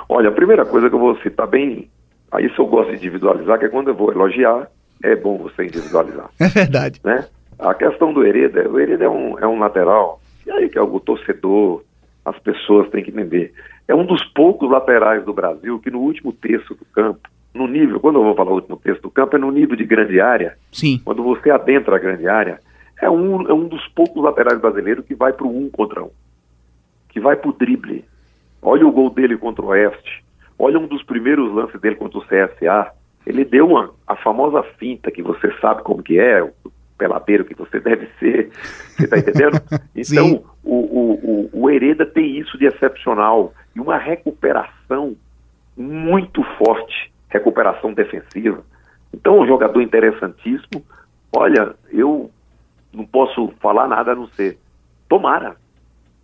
[0.10, 1.88] Olha, a primeira coisa que eu vou citar bem
[2.35, 4.69] Aí isso eu gosto de individualizar, que é quando eu vou elogiar,
[5.01, 6.29] é bom você individualizar.
[6.39, 6.99] É verdade.
[7.03, 7.25] Né?
[7.57, 10.81] A questão do Hereda, o Hereda é um, é um lateral, e aí que é
[10.81, 11.83] o torcedor,
[12.25, 13.53] as pessoas têm que entender.
[13.87, 18.01] É um dos poucos laterais do Brasil que no último terço do campo, no nível,
[18.01, 20.57] quando eu vou falar último terço do campo, é no nível de grande área.
[20.73, 21.01] Sim.
[21.05, 22.59] Quando você adentra a grande área,
[23.01, 26.09] é um, é um dos poucos laterais brasileiros que vai para o um contra um,
[27.07, 28.03] que vai para o drible.
[28.61, 30.24] Olha o gol dele contra o Oeste.
[30.57, 32.91] Olha um dos primeiros lances dele contra o CSA.
[33.25, 36.53] Ele deu uma, a famosa finta que você sabe como que é, o
[36.97, 38.49] peladeiro que você deve ser.
[38.51, 39.61] Você está entendendo?
[39.95, 45.15] Então, o, o, o, o Hereda tem isso de excepcional e uma recuperação
[45.75, 48.63] muito forte, recuperação defensiva.
[49.13, 50.85] Então, um jogador interessantíssimo.
[51.33, 52.29] Olha, eu
[52.93, 54.57] não posso falar nada a não ser
[55.07, 55.55] tomara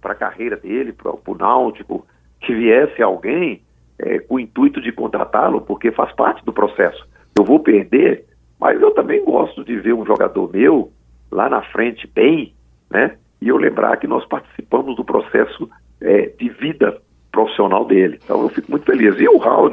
[0.01, 2.05] para a carreira dele, para o Náutico,
[2.41, 3.61] que viesse alguém
[4.01, 7.07] é, o intuito de contratá-lo, porque faz parte do processo.
[7.37, 8.25] Eu vou perder,
[8.59, 10.91] mas eu também gosto de ver um jogador meu
[11.31, 12.53] lá na frente bem,
[12.89, 13.17] né?
[13.41, 15.69] E eu lembrar que nós participamos do processo
[16.01, 18.19] é, de vida profissional dele.
[18.23, 19.19] Então eu fico muito feliz.
[19.19, 19.71] E o Raul,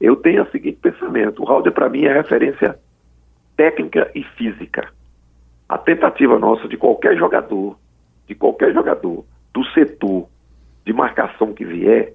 [0.00, 2.78] eu tenho o seguinte pensamento: o Raul para mim é referência
[3.56, 4.88] técnica e física.
[5.68, 7.78] A tentativa nossa de qualquer jogador,
[8.26, 10.28] de qualquer jogador do setor
[10.84, 12.12] de marcação que vier,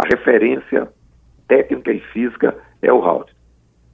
[0.00, 0.88] a referência
[1.46, 3.26] técnica e física é o Raul.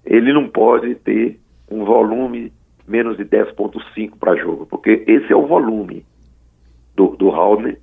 [0.05, 2.53] Ele não pode ter um volume
[2.87, 6.07] menos de 10.5 para jogo, porque esse é o volume
[6.95, 7.77] do, do Raul,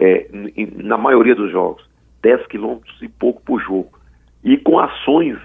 [0.00, 0.28] é,
[0.74, 1.88] na maioria dos jogos,
[2.20, 3.96] 10 quilômetros e pouco por jogo.
[4.42, 5.38] E com ações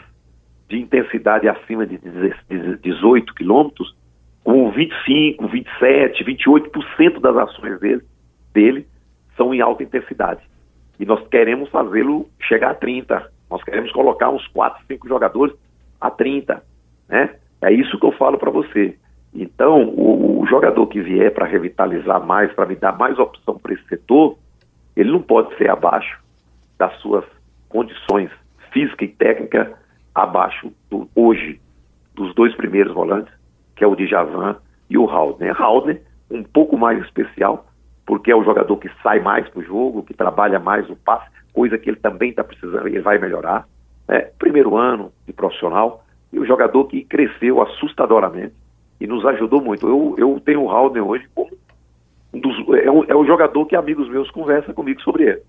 [0.67, 2.00] de intensidade acima de
[2.82, 3.96] 18 quilômetros,
[4.43, 8.02] com 25, 27, 28% das ações dele,
[8.52, 8.88] dele
[9.38, 10.41] são em alta intensidade.
[10.99, 13.29] E nós queremos fazê-lo chegar a 30.
[13.49, 15.56] Nós queremos colocar uns 4, 5 jogadores
[15.99, 16.63] a 30.
[17.10, 17.36] Né?
[17.62, 18.97] É isso que eu falo para você.
[19.34, 23.73] Então, o, o, jogador que vier para revitalizar mais, para me dar mais opção para
[23.73, 24.38] esse setor,
[24.95, 26.19] ele não pode ser abaixo
[26.77, 27.25] das suas
[27.67, 28.29] condições
[28.71, 29.73] física e técnica,
[30.13, 31.60] abaixo do, hoje
[32.13, 33.34] dos dois primeiros volantes,
[33.75, 34.58] que é o Djavan
[34.89, 35.60] e o Haldner.
[35.60, 37.65] Haldner, um pouco mais especial,
[38.06, 41.28] porque é o jogador que sai mais para o jogo, que trabalha mais o passe,
[41.54, 43.68] coisa que ele também está precisando, ele vai melhorar.
[44.08, 48.54] É, primeiro ano de profissional, e o jogador que cresceu assustadoramente
[49.00, 49.88] e nos ajudou muito.
[49.88, 51.52] Eu, eu tenho o Haldner hoje como
[52.34, 55.42] um dos, é, um, é o jogador que amigos meus conversam comigo sobre ele.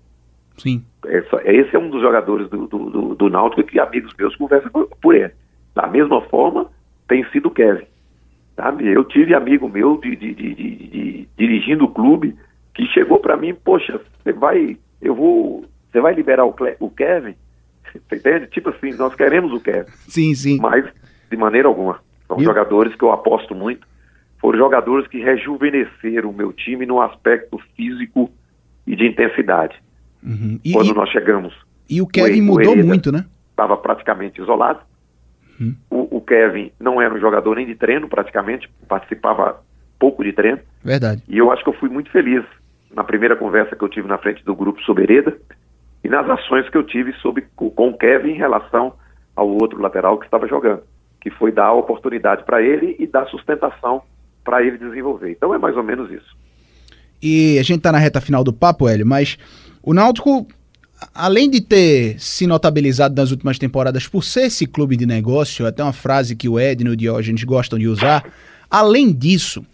[0.57, 0.85] Sim.
[1.05, 4.71] Essa, esse é um dos jogadores do, do, do, do Náutico que amigos meus conversam
[5.01, 5.33] por ele.
[5.73, 6.69] Da mesma forma,
[7.07, 7.85] tem sido o Kevin.
[8.55, 8.87] Sabe?
[8.87, 12.35] Eu tive amigo meu de, de, de, de dirigindo o clube
[12.75, 17.35] que chegou para mim, poxa, você vai, eu vou, você vai liberar o, o Kevin?
[17.95, 18.47] Você entende?
[18.47, 19.89] Tipo assim, nós queremos o Kevin.
[20.09, 20.59] Sim, sim.
[20.59, 20.85] Mas
[21.31, 22.01] de maneira alguma.
[22.27, 23.87] São jogadores que eu aposto muito.
[24.37, 28.29] Foram jogadores que rejuvenesceram o meu time no aspecto físico
[28.85, 29.81] e de intensidade.
[30.21, 30.59] Uhum.
[30.61, 31.53] E, Quando e, nós chegamos.
[31.89, 33.25] E o Kevin o, mudou muito, né?
[33.51, 34.81] Estava praticamente isolado.
[35.57, 35.75] Uhum.
[35.89, 39.63] O, o, Kevin não era um jogador nem de treino, praticamente, participava
[39.97, 40.59] pouco de treino.
[40.83, 41.23] Verdade.
[41.29, 42.43] E eu acho que eu fui muito feliz
[42.95, 45.37] na primeira conversa que eu tive na frente do grupo sobre Hereda
[46.03, 48.93] e nas ações que eu tive sobre, com o Kevin em relação
[49.35, 50.81] ao outro lateral que estava jogando,
[51.19, 54.01] que foi dar oportunidade para ele e dar sustentação
[54.43, 55.31] para ele desenvolver.
[55.31, 56.37] Então é mais ou menos isso.
[57.21, 59.37] E a gente está na reta final do papo, Hélio, mas
[59.83, 60.47] o Náutico,
[61.13, 65.83] além de ter se notabilizado nas últimas temporadas por ser esse clube de negócio, até
[65.83, 68.23] uma frase que o Edno e o Diógenes gostam de usar,
[68.69, 69.65] além disso,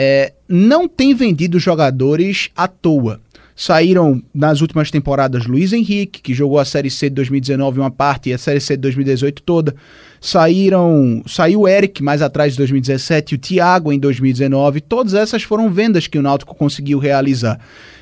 [0.00, 3.20] é, não tem vendido jogadores à toa.
[3.56, 8.30] Saíram nas últimas temporadas Luiz Henrique, que jogou a Série C de 2019 uma parte
[8.30, 9.74] e a Série C de 2018 toda.
[10.20, 14.82] Saíram, saiu o Eric mais atrás de 2017 e o Thiago em 2019.
[14.82, 17.58] Todas essas foram vendas que o Náutico conseguiu realizar.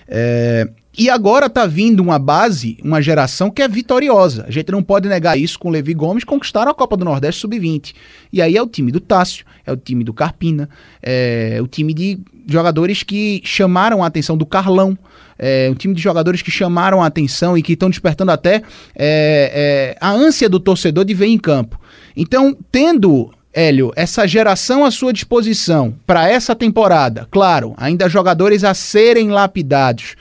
[0.07, 4.45] É, e agora tá vindo uma base, uma geração que é vitoriosa.
[4.49, 7.43] A gente não pode negar isso com o Levi Gomes conquistaram a Copa do Nordeste
[7.43, 7.95] Sub-20.
[8.33, 10.69] E aí é o time do Tássio, é o time do Carpina,
[11.03, 14.97] é o time de jogadores que chamaram a atenção do Carlão.
[15.39, 18.63] É um time de jogadores que chamaram a atenção e que estão despertando até
[18.95, 21.79] é, é, a ânsia do torcedor de ver em campo.
[22.17, 28.75] Então, tendo Hélio, essa geração à sua disposição para essa temporada, claro, ainda jogadores a
[28.75, 30.15] serem lapidados.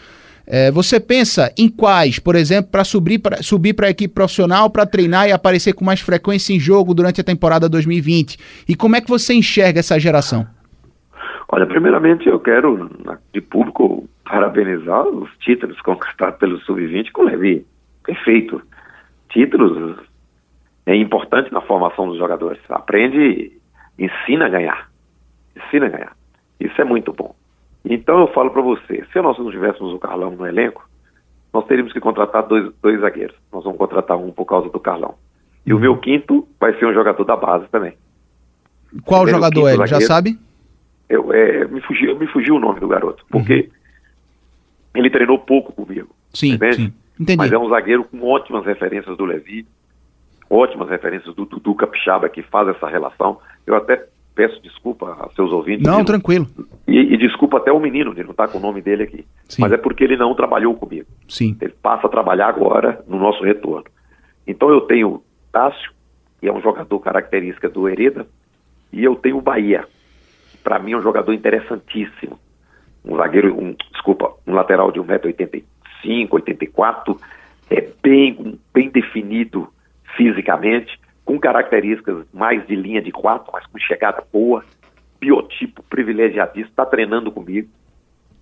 [0.47, 4.85] É, você pensa em quais, por exemplo, para subir para subir a equipe profissional para
[4.85, 8.37] treinar e aparecer com mais frequência em jogo durante a temporada 2020?
[8.69, 10.45] E como é que você enxerga essa geração?
[11.49, 12.89] Olha, primeiramente eu quero,
[13.33, 17.65] de público, parabenizar os títulos conquistados pelo Sub-20 com o Levi.
[18.03, 18.61] Perfeito.
[19.29, 19.97] Títulos
[20.85, 22.59] é importante na formação dos jogadores.
[22.69, 23.51] Aprende,
[23.97, 24.89] ensina a ganhar.
[25.55, 26.15] Ensina a ganhar.
[26.59, 27.35] Isso é muito bom.
[27.85, 30.87] Então eu falo para você, se nós não tivéssemos o Carlão no elenco,
[31.53, 33.35] nós teríamos que contratar dois, dois zagueiros.
[33.53, 35.15] Nós vamos contratar um por causa do Carlão.
[35.65, 37.93] E o meu quinto vai ser um jogador da base também.
[39.03, 39.87] Qual jogador é?
[39.87, 40.37] Já sabe?
[41.07, 43.69] Eu, é, me, fugiu, me fugiu o nome do garoto, porque uhum.
[44.95, 46.09] ele treinou pouco comigo.
[46.33, 46.75] Sim, entende?
[46.75, 46.93] sim.
[47.19, 47.37] Entendi.
[47.37, 49.65] Mas é um zagueiro com ótimas referências do Levi,
[50.49, 53.39] ótimas referências do Dudu Capixaba, que faz essa relação.
[53.65, 55.87] Eu até peço desculpa a seus ouvintes.
[55.87, 56.45] Não, tranquilo.
[56.85, 59.25] E, e, desculpa até o menino de não estar com o nome dele aqui.
[59.47, 59.61] Sim.
[59.61, 61.07] Mas é porque ele não trabalhou comigo.
[61.27, 61.57] Sim.
[61.61, 63.85] Ele passa a trabalhar agora no nosso retorno.
[64.45, 65.91] Então eu tenho Tássio,
[66.39, 68.27] que é um jogador característica do Hereda,
[68.91, 69.87] e eu tenho o Bahia,
[70.51, 72.37] que para mim é um jogador interessantíssimo.
[73.03, 77.17] Um zagueiro, um, desculpa, um lateral de 1,85m, 84
[77.69, 79.67] é bem, bem definido
[80.15, 84.63] fisicamente, com características mais de linha de quatro, mas com chegada boa,
[85.19, 87.67] biotipo privilegiadíssimo, está treinando comigo.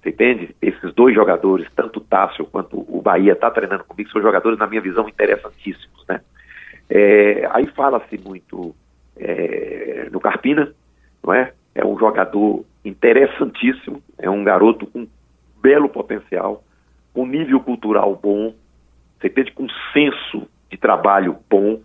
[0.02, 0.54] Você entende?
[0.62, 4.68] Esses dois jogadores, tanto o Tássio quanto o Bahia, está treinando comigo, são jogadores, na
[4.68, 6.06] minha visão, interessantíssimos.
[6.10, 6.20] Né?
[6.90, 8.76] É, aí fala-se muito
[9.16, 10.74] é, no Carpina,
[11.24, 11.54] não é?
[11.74, 15.08] É um jogador interessantíssimo, é um garoto com
[15.62, 16.64] belo potencial,
[17.14, 18.54] com nível cultural bom,
[19.20, 19.54] você entende?
[19.54, 21.80] Com senso de trabalho bom,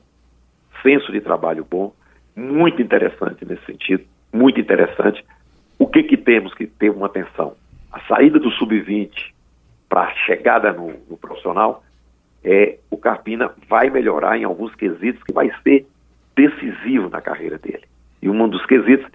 [0.88, 1.92] senso de trabalho bom,
[2.34, 5.22] muito interessante nesse sentido, muito interessante.
[5.78, 7.54] O que que temos que ter uma atenção?
[7.92, 9.10] A saída do sub-20
[9.88, 11.82] para a chegada no, no, profissional,
[12.42, 15.86] é o Carpina vai melhorar em alguns quesitos que vai ser
[16.34, 17.84] decisivo na carreira dele.
[18.22, 19.10] E um dos quesitos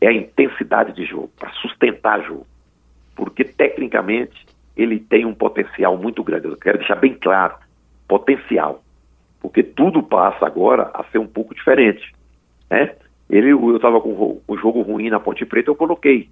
[0.00, 2.46] é a intensidade de jogo, para sustentar jogo.
[3.14, 4.46] Porque tecnicamente
[4.76, 6.46] ele tem um potencial muito grande.
[6.46, 7.54] Eu quero deixar bem claro,
[8.08, 8.83] potencial
[9.44, 12.14] porque tudo passa agora a ser um pouco diferente.
[12.70, 12.94] Né?
[13.28, 16.30] Ele, eu estava com o jogo ruim na Ponte Preta, eu coloquei.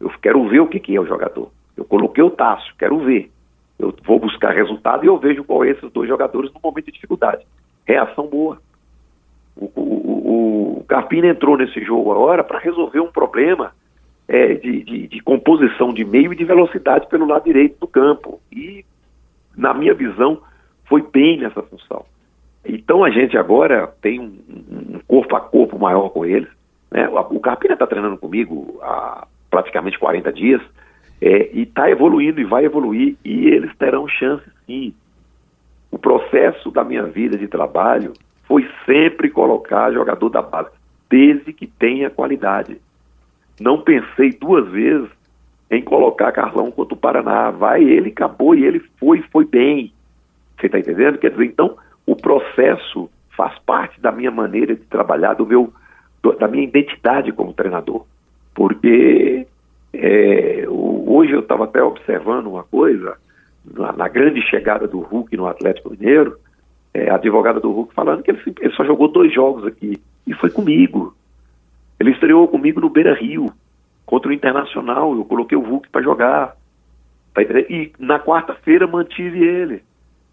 [0.00, 1.50] Eu quero ver o que, que é o jogador.
[1.76, 3.30] Eu coloquei o Tássio, quero ver.
[3.78, 6.92] eu vou buscar resultado e eu vejo qual é esses dois jogadores no momento de
[6.92, 7.44] dificuldade.
[7.84, 8.56] Reação boa.
[9.54, 13.72] O, o, o Carpina entrou nesse jogo agora para resolver um problema
[14.26, 18.40] é, de, de, de, composição de meio e de velocidade pelo lado direito do campo.
[18.50, 18.82] E,
[19.54, 20.40] na minha visão,
[20.86, 22.06] foi bem nessa função.
[22.64, 24.38] Então a gente agora tem um,
[24.94, 26.48] um corpo a corpo maior com eles.
[26.90, 27.08] Né?
[27.08, 30.60] O Carpina está treinando comigo há praticamente 40 dias
[31.20, 34.94] é, e está evoluindo e vai evoluir e eles terão chance sim.
[35.90, 38.12] O processo da minha vida de trabalho
[38.44, 40.70] foi sempre colocar jogador da base,
[41.08, 42.80] desde que tenha qualidade.
[43.60, 45.08] Não pensei duas vezes
[45.70, 47.50] em colocar Carlão contra o Paraná.
[47.50, 49.92] Vai, ele acabou e ele foi, foi bem.
[50.58, 51.18] Você está entendendo?
[51.18, 51.76] Quer dizer, então,
[52.10, 55.72] o processo faz parte da minha maneira de trabalhar, do meu,
[56.20, 58.04] do, da minha identidade como treinador.
[58.52, 59.46] Porque
[59.92, 63.16] é, hoje eu estava até observando uma coisa,
[63.64, 66.36] na, na, grande chegada do Hulk no Atlético Mineiro,
[66.92, 70.34] é, a advogada do Hulk falando que ele, ele, só jogou dois jogos aqui, e
[70.34, 71.14] foi comigo.
[72.00, 73.52] Ele estreou comigo no Beira Rio,
[74.04, 76.56] contra o Internacional, eu coloquei o Hulk para jogar.
[77.32, 79.84] Tá e na quarta-feira mantive ele.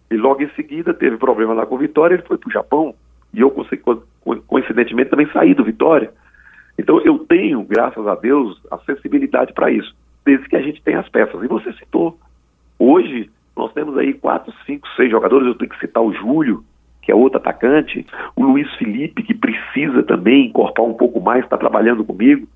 [0.09, 2.95] E logo em seguida teve problema lá com o Vitória, ele foi para o Japão,
[3.33, 3.51] e eu,
[4.47, 6.11] coincidentemente, também saí do Vitória.
[6.77, 9.93] Então eu tenho, graças a Deus, acessibilidade para isso,
[10.25, 11.41] desde que a gente tenha as peças.
[11.43, 12.17] E você citou.
[12.79, 16.63] Hoje nós temos aí quatro, cinco, seis jogadores, eu tenho que citar o Júlio,
[17.01, 21.57] que é outro atacante, o Luiz Felipe, que precisa também incorporar um pouco mais, está
[21.57, 22.47] trabalhando comigo.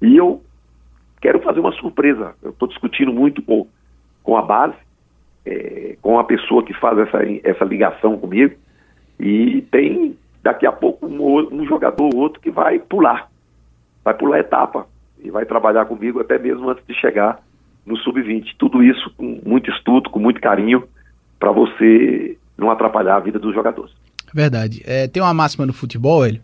[0.00, 0.42] E eu
[1.20, 2.34] quero fazer uma surpresa.
[2.42, 3.66] Eu estou discutindo muito com,
[4.22, 4.76] com a base,
[5.46, 8.54] é, com a pessoa que faz essa, essa ligação comigo.
[9.18, 13.28] E tem daqui a pouco um, um jogador ou outro que vai pular
[14.06, 14.86] vai pular etapa
[15.20, 17.40] e vai trabalhar comigo até mesmo antes de chegar
[17.84, 18.54] no sub-20.
[18.56, 20.84] Tudo isso com muito estudo, com muito carinho,
[21.40, 23.92] para você não atrapalhar a vida dos jogadores.
[24.32, 24.80] Verdade.
[24.86, 26.40] É, tem uma máxima no futebol, ele,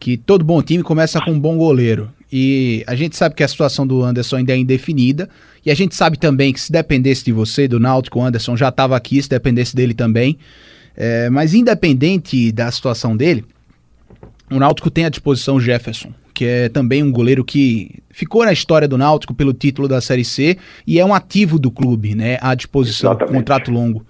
[0.00, 2.08] que todo bom time começa com um bom goleiro.
[2.36, 5.30] E a gente sabe que a situação do Anderson ainda é indefinida.
[5.64, 8.70] E a gente sabe também que se dependesse de você, do Náutico, o Anderson já
[8.70, 10.36] estava aqui, se dependesse dele também.
[10.96, 13.44] É, mas independente da situação dele,
[14.50, 18.52] o Náutico tem à disposição o Jefferson, que é também um goleiro que ficou na
[18.52, 22.36] história do Náutico pelo título da Série C e é um ativo do clube, né,
[22.40, 23.36] à disposição, Exatamente.
[23.36, 24.04] contrato longo.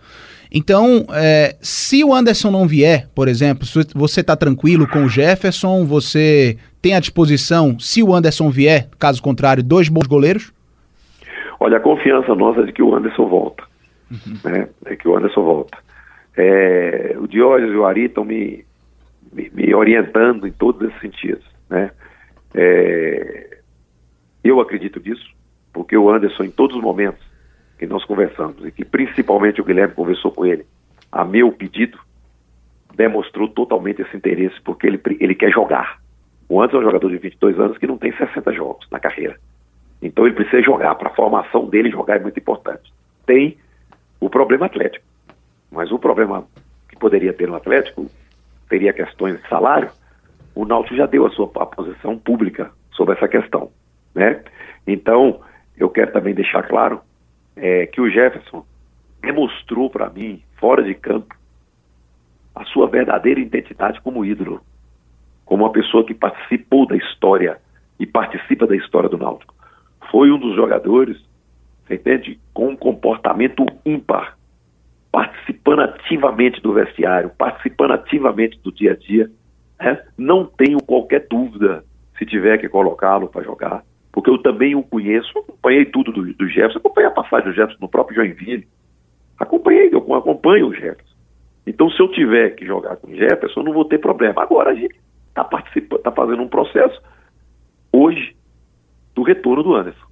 [0.56, 5.84] Então, é, se o Anderson não vier, por exemplo, você está tranquilo com o Jefferson,
[5.84, 10.52] você tem à disposição, se o Anderson vier, caso contrário, dois bons goleiros?
[11.58, 13.64] Olha, a confiança nossa é de que o Anderson volta.
[14.12, 14.38] Uhum.
[14.44, 14.68] Né?
[14.84, 15.76] É que o Anderson volta.
[16.36, 18.64] É, o Diógenes e o Ari estão me,
[19.32, 21.44] me, me, orientando em todos esses sentidos.
[21.68, 21.90] Né?
[22.54, 23.58] É,
[24.44, 25.26] eu acredito nisso,
[25.72, 27.33] porque o Anderson, em todos os momentos
[27.78, 30.64] que nós conversamos, e que principalmente o Guilherme conversou com ele,
[31.10, 31.98] a meu pedido,
[32.94, 35.98] demonstrou totalmente esse interesse, porque ele, ele quer jogar.
[36.48, 39.36] O Anderson é um jogador de 22 anos que não tem 60 jogos na carreira.
[40.00, 40.94] Então ele precisa jogar.
[40.94, 42.92] Para a formação dele, jogar é muito importante.
[43.26, 43.56] Tem
[44.20, 45.04] o problema atlético.
[45.70, 46.46] Mas o problema
[46.88, 48.06] que poderia ter no Atlético
[48.68, 49.90] teria questões de salário,
[50.54, 53.70] o Náutico já deu a sua a posição pública sobre essa questão,
[54.14, 54.42] né?
[54.86, 55.40] Então,
[55.76, 57.00] eu quero também deixar claro
[57.56, 58.64] é, que o Jefferson
[59.20, 61.34] demonstrou para mim, fora de campo,
[62.54, 64.60] a sua verdadeira identidade como ídolo,
[65.44, 67.58] como uma pessoa que participou da história
[67.98, 69.54] e participa da história do Náutico.
[70.10, 71.18] Foi um dos jogadores,
[71.86, 74.36] você entende, com um comportamento ímpar,
[75.10, 79.30] participando ativamente do vestiário, participando ativamente do dia a dia
[79.78, 80.02] né?
[80.16, 81.84] Não tenho qualquer dúvida
[82.18, 83.84] se tiver que colocá-lo para jogar,
[84.14, 87.80] porque eu também o conheço, acompanhei tudo do, do Jefferson, acompanhei a passagem do Jefferson
[87.80, 88.68] no próprio Joinville,
[89.36, 91.14] acompanhei, eu acompanho o Jefferson.
[91.66, 94.40] Então, se eu tiver que jogar com o Jefferson, eu não vou ter problema.
[94.40, 94.94] Agora, a gente
[95.30, 97.02] está participando, está fazendo um processo
[97.92, 98.36] hoje
[99.16, 100.06] do retorno do Anderson.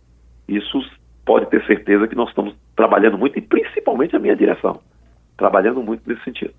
[0.48, 0.82] Isso
[1.24, 4.80] pode ter certeza que nós estamos trabalhando muito, e principalmente a minha direção,
[5.36, 6.52] trabalhando muito nesse sentido.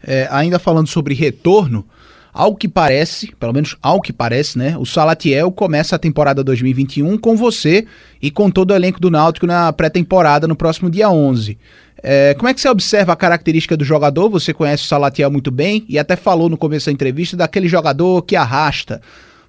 [0.00, 1.84] É, ainda falando sobre retorno,
[2.32, 4.76] ao que parece, pelo menos ao que parece, né?
[4.78, 7.86] O Salatiel começa a temporada 2021 com você
[8.22, 11.58] e com todo o elenco do Náutico na pré-temporada no próximo dia 11.
[12.02, 14.30] É, como é que você observa a característica do jogador?
[14.30, 18.22] Você conhece o Salatiel muito bem e até falou no começo da entrevista daquele jogador
[18.22, 19.00] que arrasta.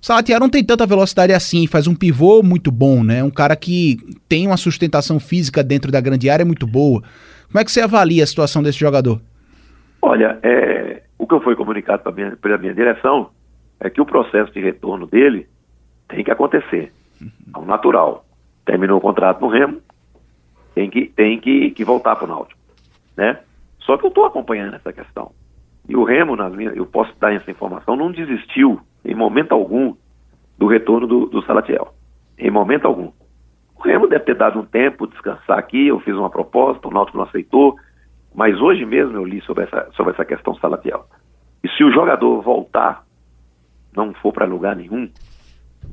[0.02, 3.24] O Salatiel não tem tanta velocidade assim, faz um pivô muito bom, né?
[3.24, 7.02] Um cara que tem uma sustentação física dentro da grande área muito boa.
[7.48, 9.22] Como é que você avalia a situação desse jogador?
[10.02, 13.30] Olha, é, o que foi comunicado minha, pela minha direção
[13.80, 15.48] é que o processo de retorno dele
[16.08, 16.92] tem que acontecer,
[17.54, 18.26] ao natural.
[18.66, 19.82] Terminou o contrato no Remo,
[20.76, 22.60] tem que, tem que, que voltar para o Náutico,
[23.16, 23.40] né?
[23.80, 25.32] Só que eu estou acompanhando essa questão.
[25.88, 29.96] E o Remo, nas minhas, eu posso dar essa informação, não desistiu em momento algum
[30.58, 31.94] do retorno do, do Salatiel.
[32.38, 33.12] Em momento algum.
[33.76, 37.18] O Remo deve ter dado um tempo, descansar aqui, eu fiz uma proposta, o Náutico
[37.18, 37.76] não aceitou,
[38.34, 41.06] mas hoje mesmo eu li sobre essa, sobre essa questão Salatiel.
[41.64, 43.04] E se o jogador voltar,
[43.96, 45.10] não for para lugar nenhum,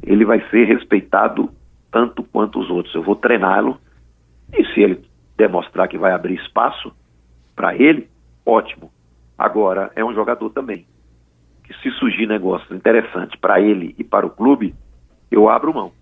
[0.02, 1.50] ele vai ser respeitado
[1.90, 2.94] tanto quanto os outros.
[2.94, 3.78] Eu vou treiná-lo
[4.52, 5.04] e se ele
[5.36, 6.92] demonstrar que vai abrir espaço
[7.54, 8.08] para ele,
[8.44, 8.90] ótimo.
[9.38, 10.86] Agora, é um jogador também
[11.64, 14.74] que se surgir negócios interessantes para ele e para o clube,
[15.30, 15.92] eu abro mão.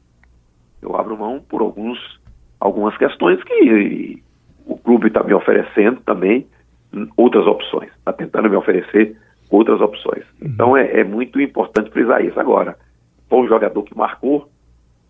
[0.80, 1.98] Eu abro mão por alguns,
[2.58, 4.22] algumas questões que
[4.68, 6.46] o clube está me oferecendo também
[7.16, 9.16] outras opções, está tentando me oferecer
[9.50, 10.24] outras opções.
[10.40, 10.48] Uhum.
[10.48, 12.38] Então é, é, muito importante frisar isso.
[12.38, 12.76] Agora,
[13.28, 14.48] foi um jogador que marcou,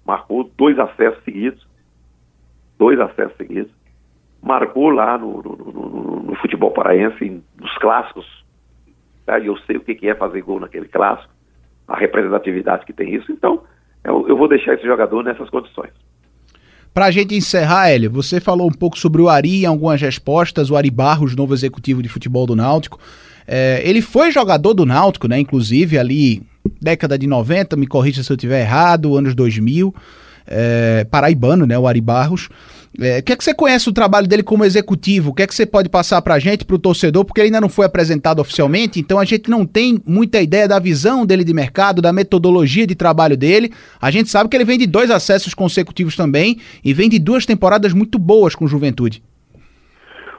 [0.06, 1.66] marcou dois acessos seguidos,
[2.78, 3.72] dois acessos seguidos,
[4.40, 8.44] marcou lá no, no, no, no futebol paraense, nos clássicos,
[9.26, 9.40] tá?
[9.40, 11.32] e eu sei o que é fazer gol naquele clássico,
[11.88, 13.64] a representatividade que tem isso, então
[14.04, 15.90] eu, eu vou deixar esse jogador nessas condições.
[16.98, 20.68] Para a gente encerrar, Hélio, você falou um pouco sobre o Ari em algumas respostas,
[20.68, 22.98] o Ari Barros, novo executivo de futebol do Náutico.
[23.46, 25.38] É, ele foi jogador do Náutico, né?
[25.38, 26.42] Inclusive ali,
[26.82, 29.94] década de 90, me corrija se eu estiver errado, anos 2000.
[30.44, 31.78] É, paraibano, né?
[31.78, 32.48] O Ari Barros.
[33.00, 35.30] É, o que é que você conhece o trabalho dele como executivo?
[35.30, 37.24] O que é que você pode passar para a gente, para o torcedor?
[37.24, 40.80] Porque ele ainda não foi apresentado oficialmente, então a gente não tem muita ideia da
[40.80, 43.70] visão dele de mercado, da metodologia de trabalho dele.
[44.02, 47.46] A gente sabe que ele vem de dois acessos consecutivos também e vem de duas
[47.46, 49.22] temporadas muito boas com Juventude.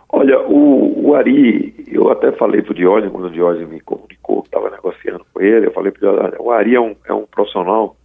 [0.10, 4.42] Olha, o, o Ari, eu até falei para o Diógenes, quando o Diógenes me comunicou
[4.42, 7.26] que estava negociando com ele, eu falei para o o Ari é um, é um
[7.26, 7.96] profissional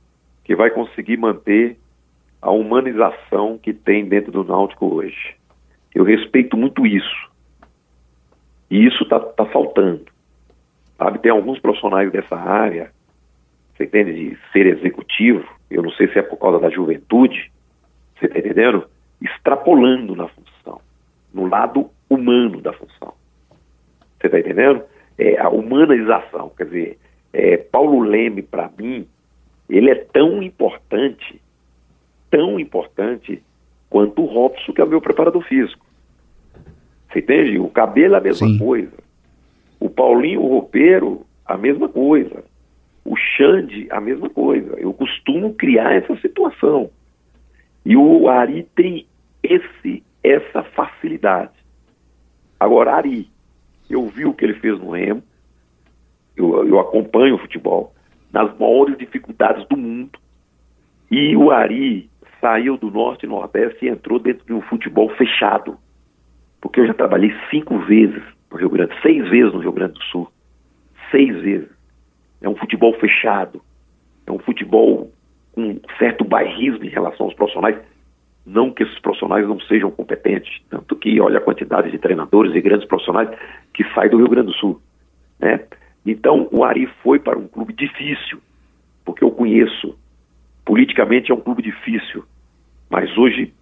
[0.45, 1.77] que vai conseguir manter
[2.45, 5.35] a humanização que tem dentro do Náutico hoje.
[5.95, 7.31] Eu respeito muito isso.
[8.71, 10.05] E isso está tá faltando.
[10.99, 12.93] Sabe, tem alguns profissionais dessa área,
[13.75, 17.51] você entende, de ser executivo, eu não sei se é por causa da juventude,
[18.19, 18.87] você está entendendo?
[19.23, 20.83] Extrapolando na função,
[21.33, 23.15] no lado humano da função.
[24.21, 24.83] Você está entendendo?
[25.17, 26.99] É, a humanização, quer dizer,
[27.33, 29.09] é, Paulo Leme, para mim,
[29.67, 31.41] ele é tão importante
[32.35, 33.41] tão importante
[33.89, 35.87] quanto o Robson, que é o meu preparador físico.
[37.09, 37.61] Você entende?
[37.61, 38.59] O cabelo é a mesma Sim.
[38.59, 38.93] coisa.
[39.79, 42.43] O Paulinho o Roupeiro, a mesma coisa.
[43.05, 44.75] O Xande, a mesma coisa.
[44.81, 46.91] Eu costumo criar essa situação.
[47.87, 49.07] E o Ari tem
[49.41, 51.53] esse, essa facilidade.
[52.59, 53.29] Agora, Ari,
[53.89, 55.23] eu vi o que ele fez no Remo,
[56.37, 57.95] eu, eu acompanho o futebol,
[58.33, 60.19] nas maiores dificuldades do mundo.
[61.11, 62.11] E o Ari,
[62.45, 65.79] saiu do Norte e Nordeste e entrou dentro de um futebol fechado.
[66.61, 70.03] Porque eu já trabalhei cinco vezes no Rio Grande, seis vezes no Rio Grande do
[70.05, 70.29] Sul.
[71.11, 71.71] Seis vezes.
[72.43, 73.63] É um futebol fechado.
[74.27, 75.11] É um futebol
[75.53, 77.79] com certo bairrismo em relação aos profissionais.
[78.45, 82.61] Não que esses profissionais não sejam competentes, tanto que olha a quantidade de treinadores e
[82.61, 83.31] grandes profissionais
[83.73, 84.83] que saem do Rio Grande do Sul.
[85.41, 85.65] Né?
[86.05, 88.39] Então, o Ari foi para um clube difícil,
[89.03, 89.99] porque eu conheço.
[90.63, 92.25] Politicamente é um clube difícil.
[92.91, 93.53] Mas hoje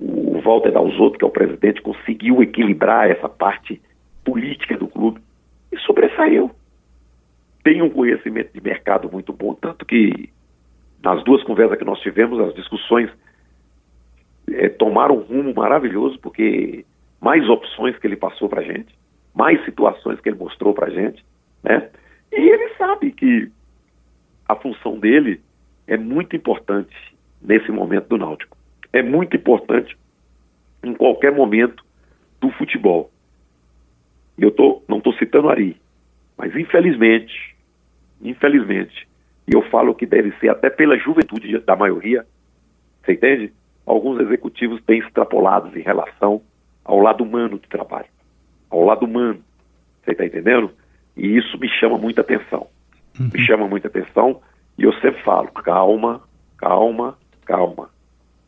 [0.00, 3.80] o Walter Dalzotto, que é o presidente, conseguiu equilibrar essa parte
[4.24, 5.20] política do clube
[5.70, 6.50] e sobressaiu.
[7.62, 10.30] Tem um conhecimento de mercado muito bom, tanto que
[11.02, 13.10] nas duas conversas que nós tivemos, as discussões
[14.50, 16.84] é, tomaram um rumo maravilhoso, porque
[17.20, 18.94] mais opções que ele passou para a gente,
[19.34, 21.22] mais situações que ele mostrou para a gente,
[21.62, 21.90] né?
[22.32, 23.50] E ele sabe que
[24.48, 25.40] a função dele
[25.86, 26.96] é muito importante
[27.42, 28.59] nesse momento do Náutico
[28.92, 29.96] é muito importante
[30.82, 31.84] em qualquer momento
[32.40, 33.10] do futebol.
[34.38, 35.76] Eu tô, não estou citando Ari,
[36.36, 37.54] mas infelizmente,
[38.22, 39.06] infelizmente,
[39.46, 42.24] e eu falo que deve ser até pela juventude da maioria,
[43.02, 43.52] você entende?
[43.84, 46.40] Alguns executivos têm extrapolados em relação
[46.84, 48.08] ao lado humano do trabalho,
[48.70, 49.42] ao lado humano,
[50.02, 50.70] você está entendendo?
[51.16, 52.66] E isso me chama muita atenção,
[53.18, 53.30] uhum.
[53.32, 54.40] me chama muita atenção,
[54.78, 56.22] e eu sempre falo, calma,
[56.56, 57.90] calma, calma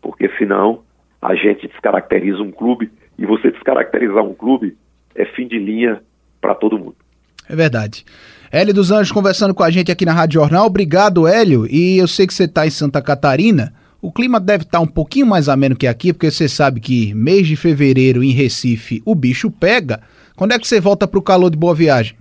[0.03, 0.81] porque senão
[1.23, 4.77] a gente descaracteriza um clube e você descaracterizar um clube
[5.15, 6.03] é fim de linha
[6.41, 6.97] para todo mundo.
[7.49, 8.05] É verdade.
[8.51, 10.67] Hélio dos Anjos conversando com a gente aqui na Rádio Jornal.
[10.67, 11.67] Obrigado, Hélio.
[11.71, 13.73] E eu sei que você está em Santa Catarina.
[14.01, 17.15] O clima deve estar tá um pouquinho mais ameno que aqui, porque você sabe que
[17.15, 20.01] mês de fevereiro em Recife o bicho pega.
[20.37, 22.17] Quando é que você volta para o calor de Boa Viagem?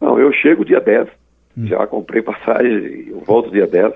[0.00, 1.08] Não, eu chego dia 10.
[1.56, 1.66] Hum.
[1.66, 3.94] Já comprei passagem, eu volto dia 10.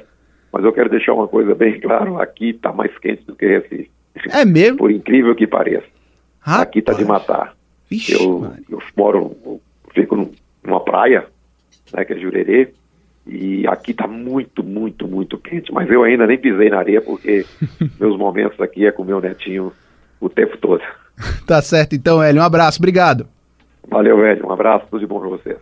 [0.54, 3.90] Mas eu quero deixar uma coisa bem clara: aqui está mais quente do que Recife.
[4.30, 4.78] É mesmo?
[4.78, 5.84] Por incrível que pareça.
[6.38, 6.62] Rapaz.
[6.62, 7.56] Aqui tá de matar.
[7.90, 9.60] Vixe, eu, eu moro, eu
[9.92, 10.30] fico
[10.62, 11.26] numa praia,
[11.92, 12.72] né, que é Jurerê,
[13.26, 15.72] e aqui tá muito, muito, muito quente.
[15.72, 17.44] Mas eu ainda nem pisei na areia porque
[17.98, 19.72] meus momentos aqui é com meu netinho
[20.20, 20.82] o tempo todo.
[21.48, 22.40] tá certo então, Hélio.
[22.40, 23.26] Um abraço, obrigado.
[23.88, 24.46] Valeu, Hélio.
[24.46, 25.58] Um abraço, tudo de bom pra vocês.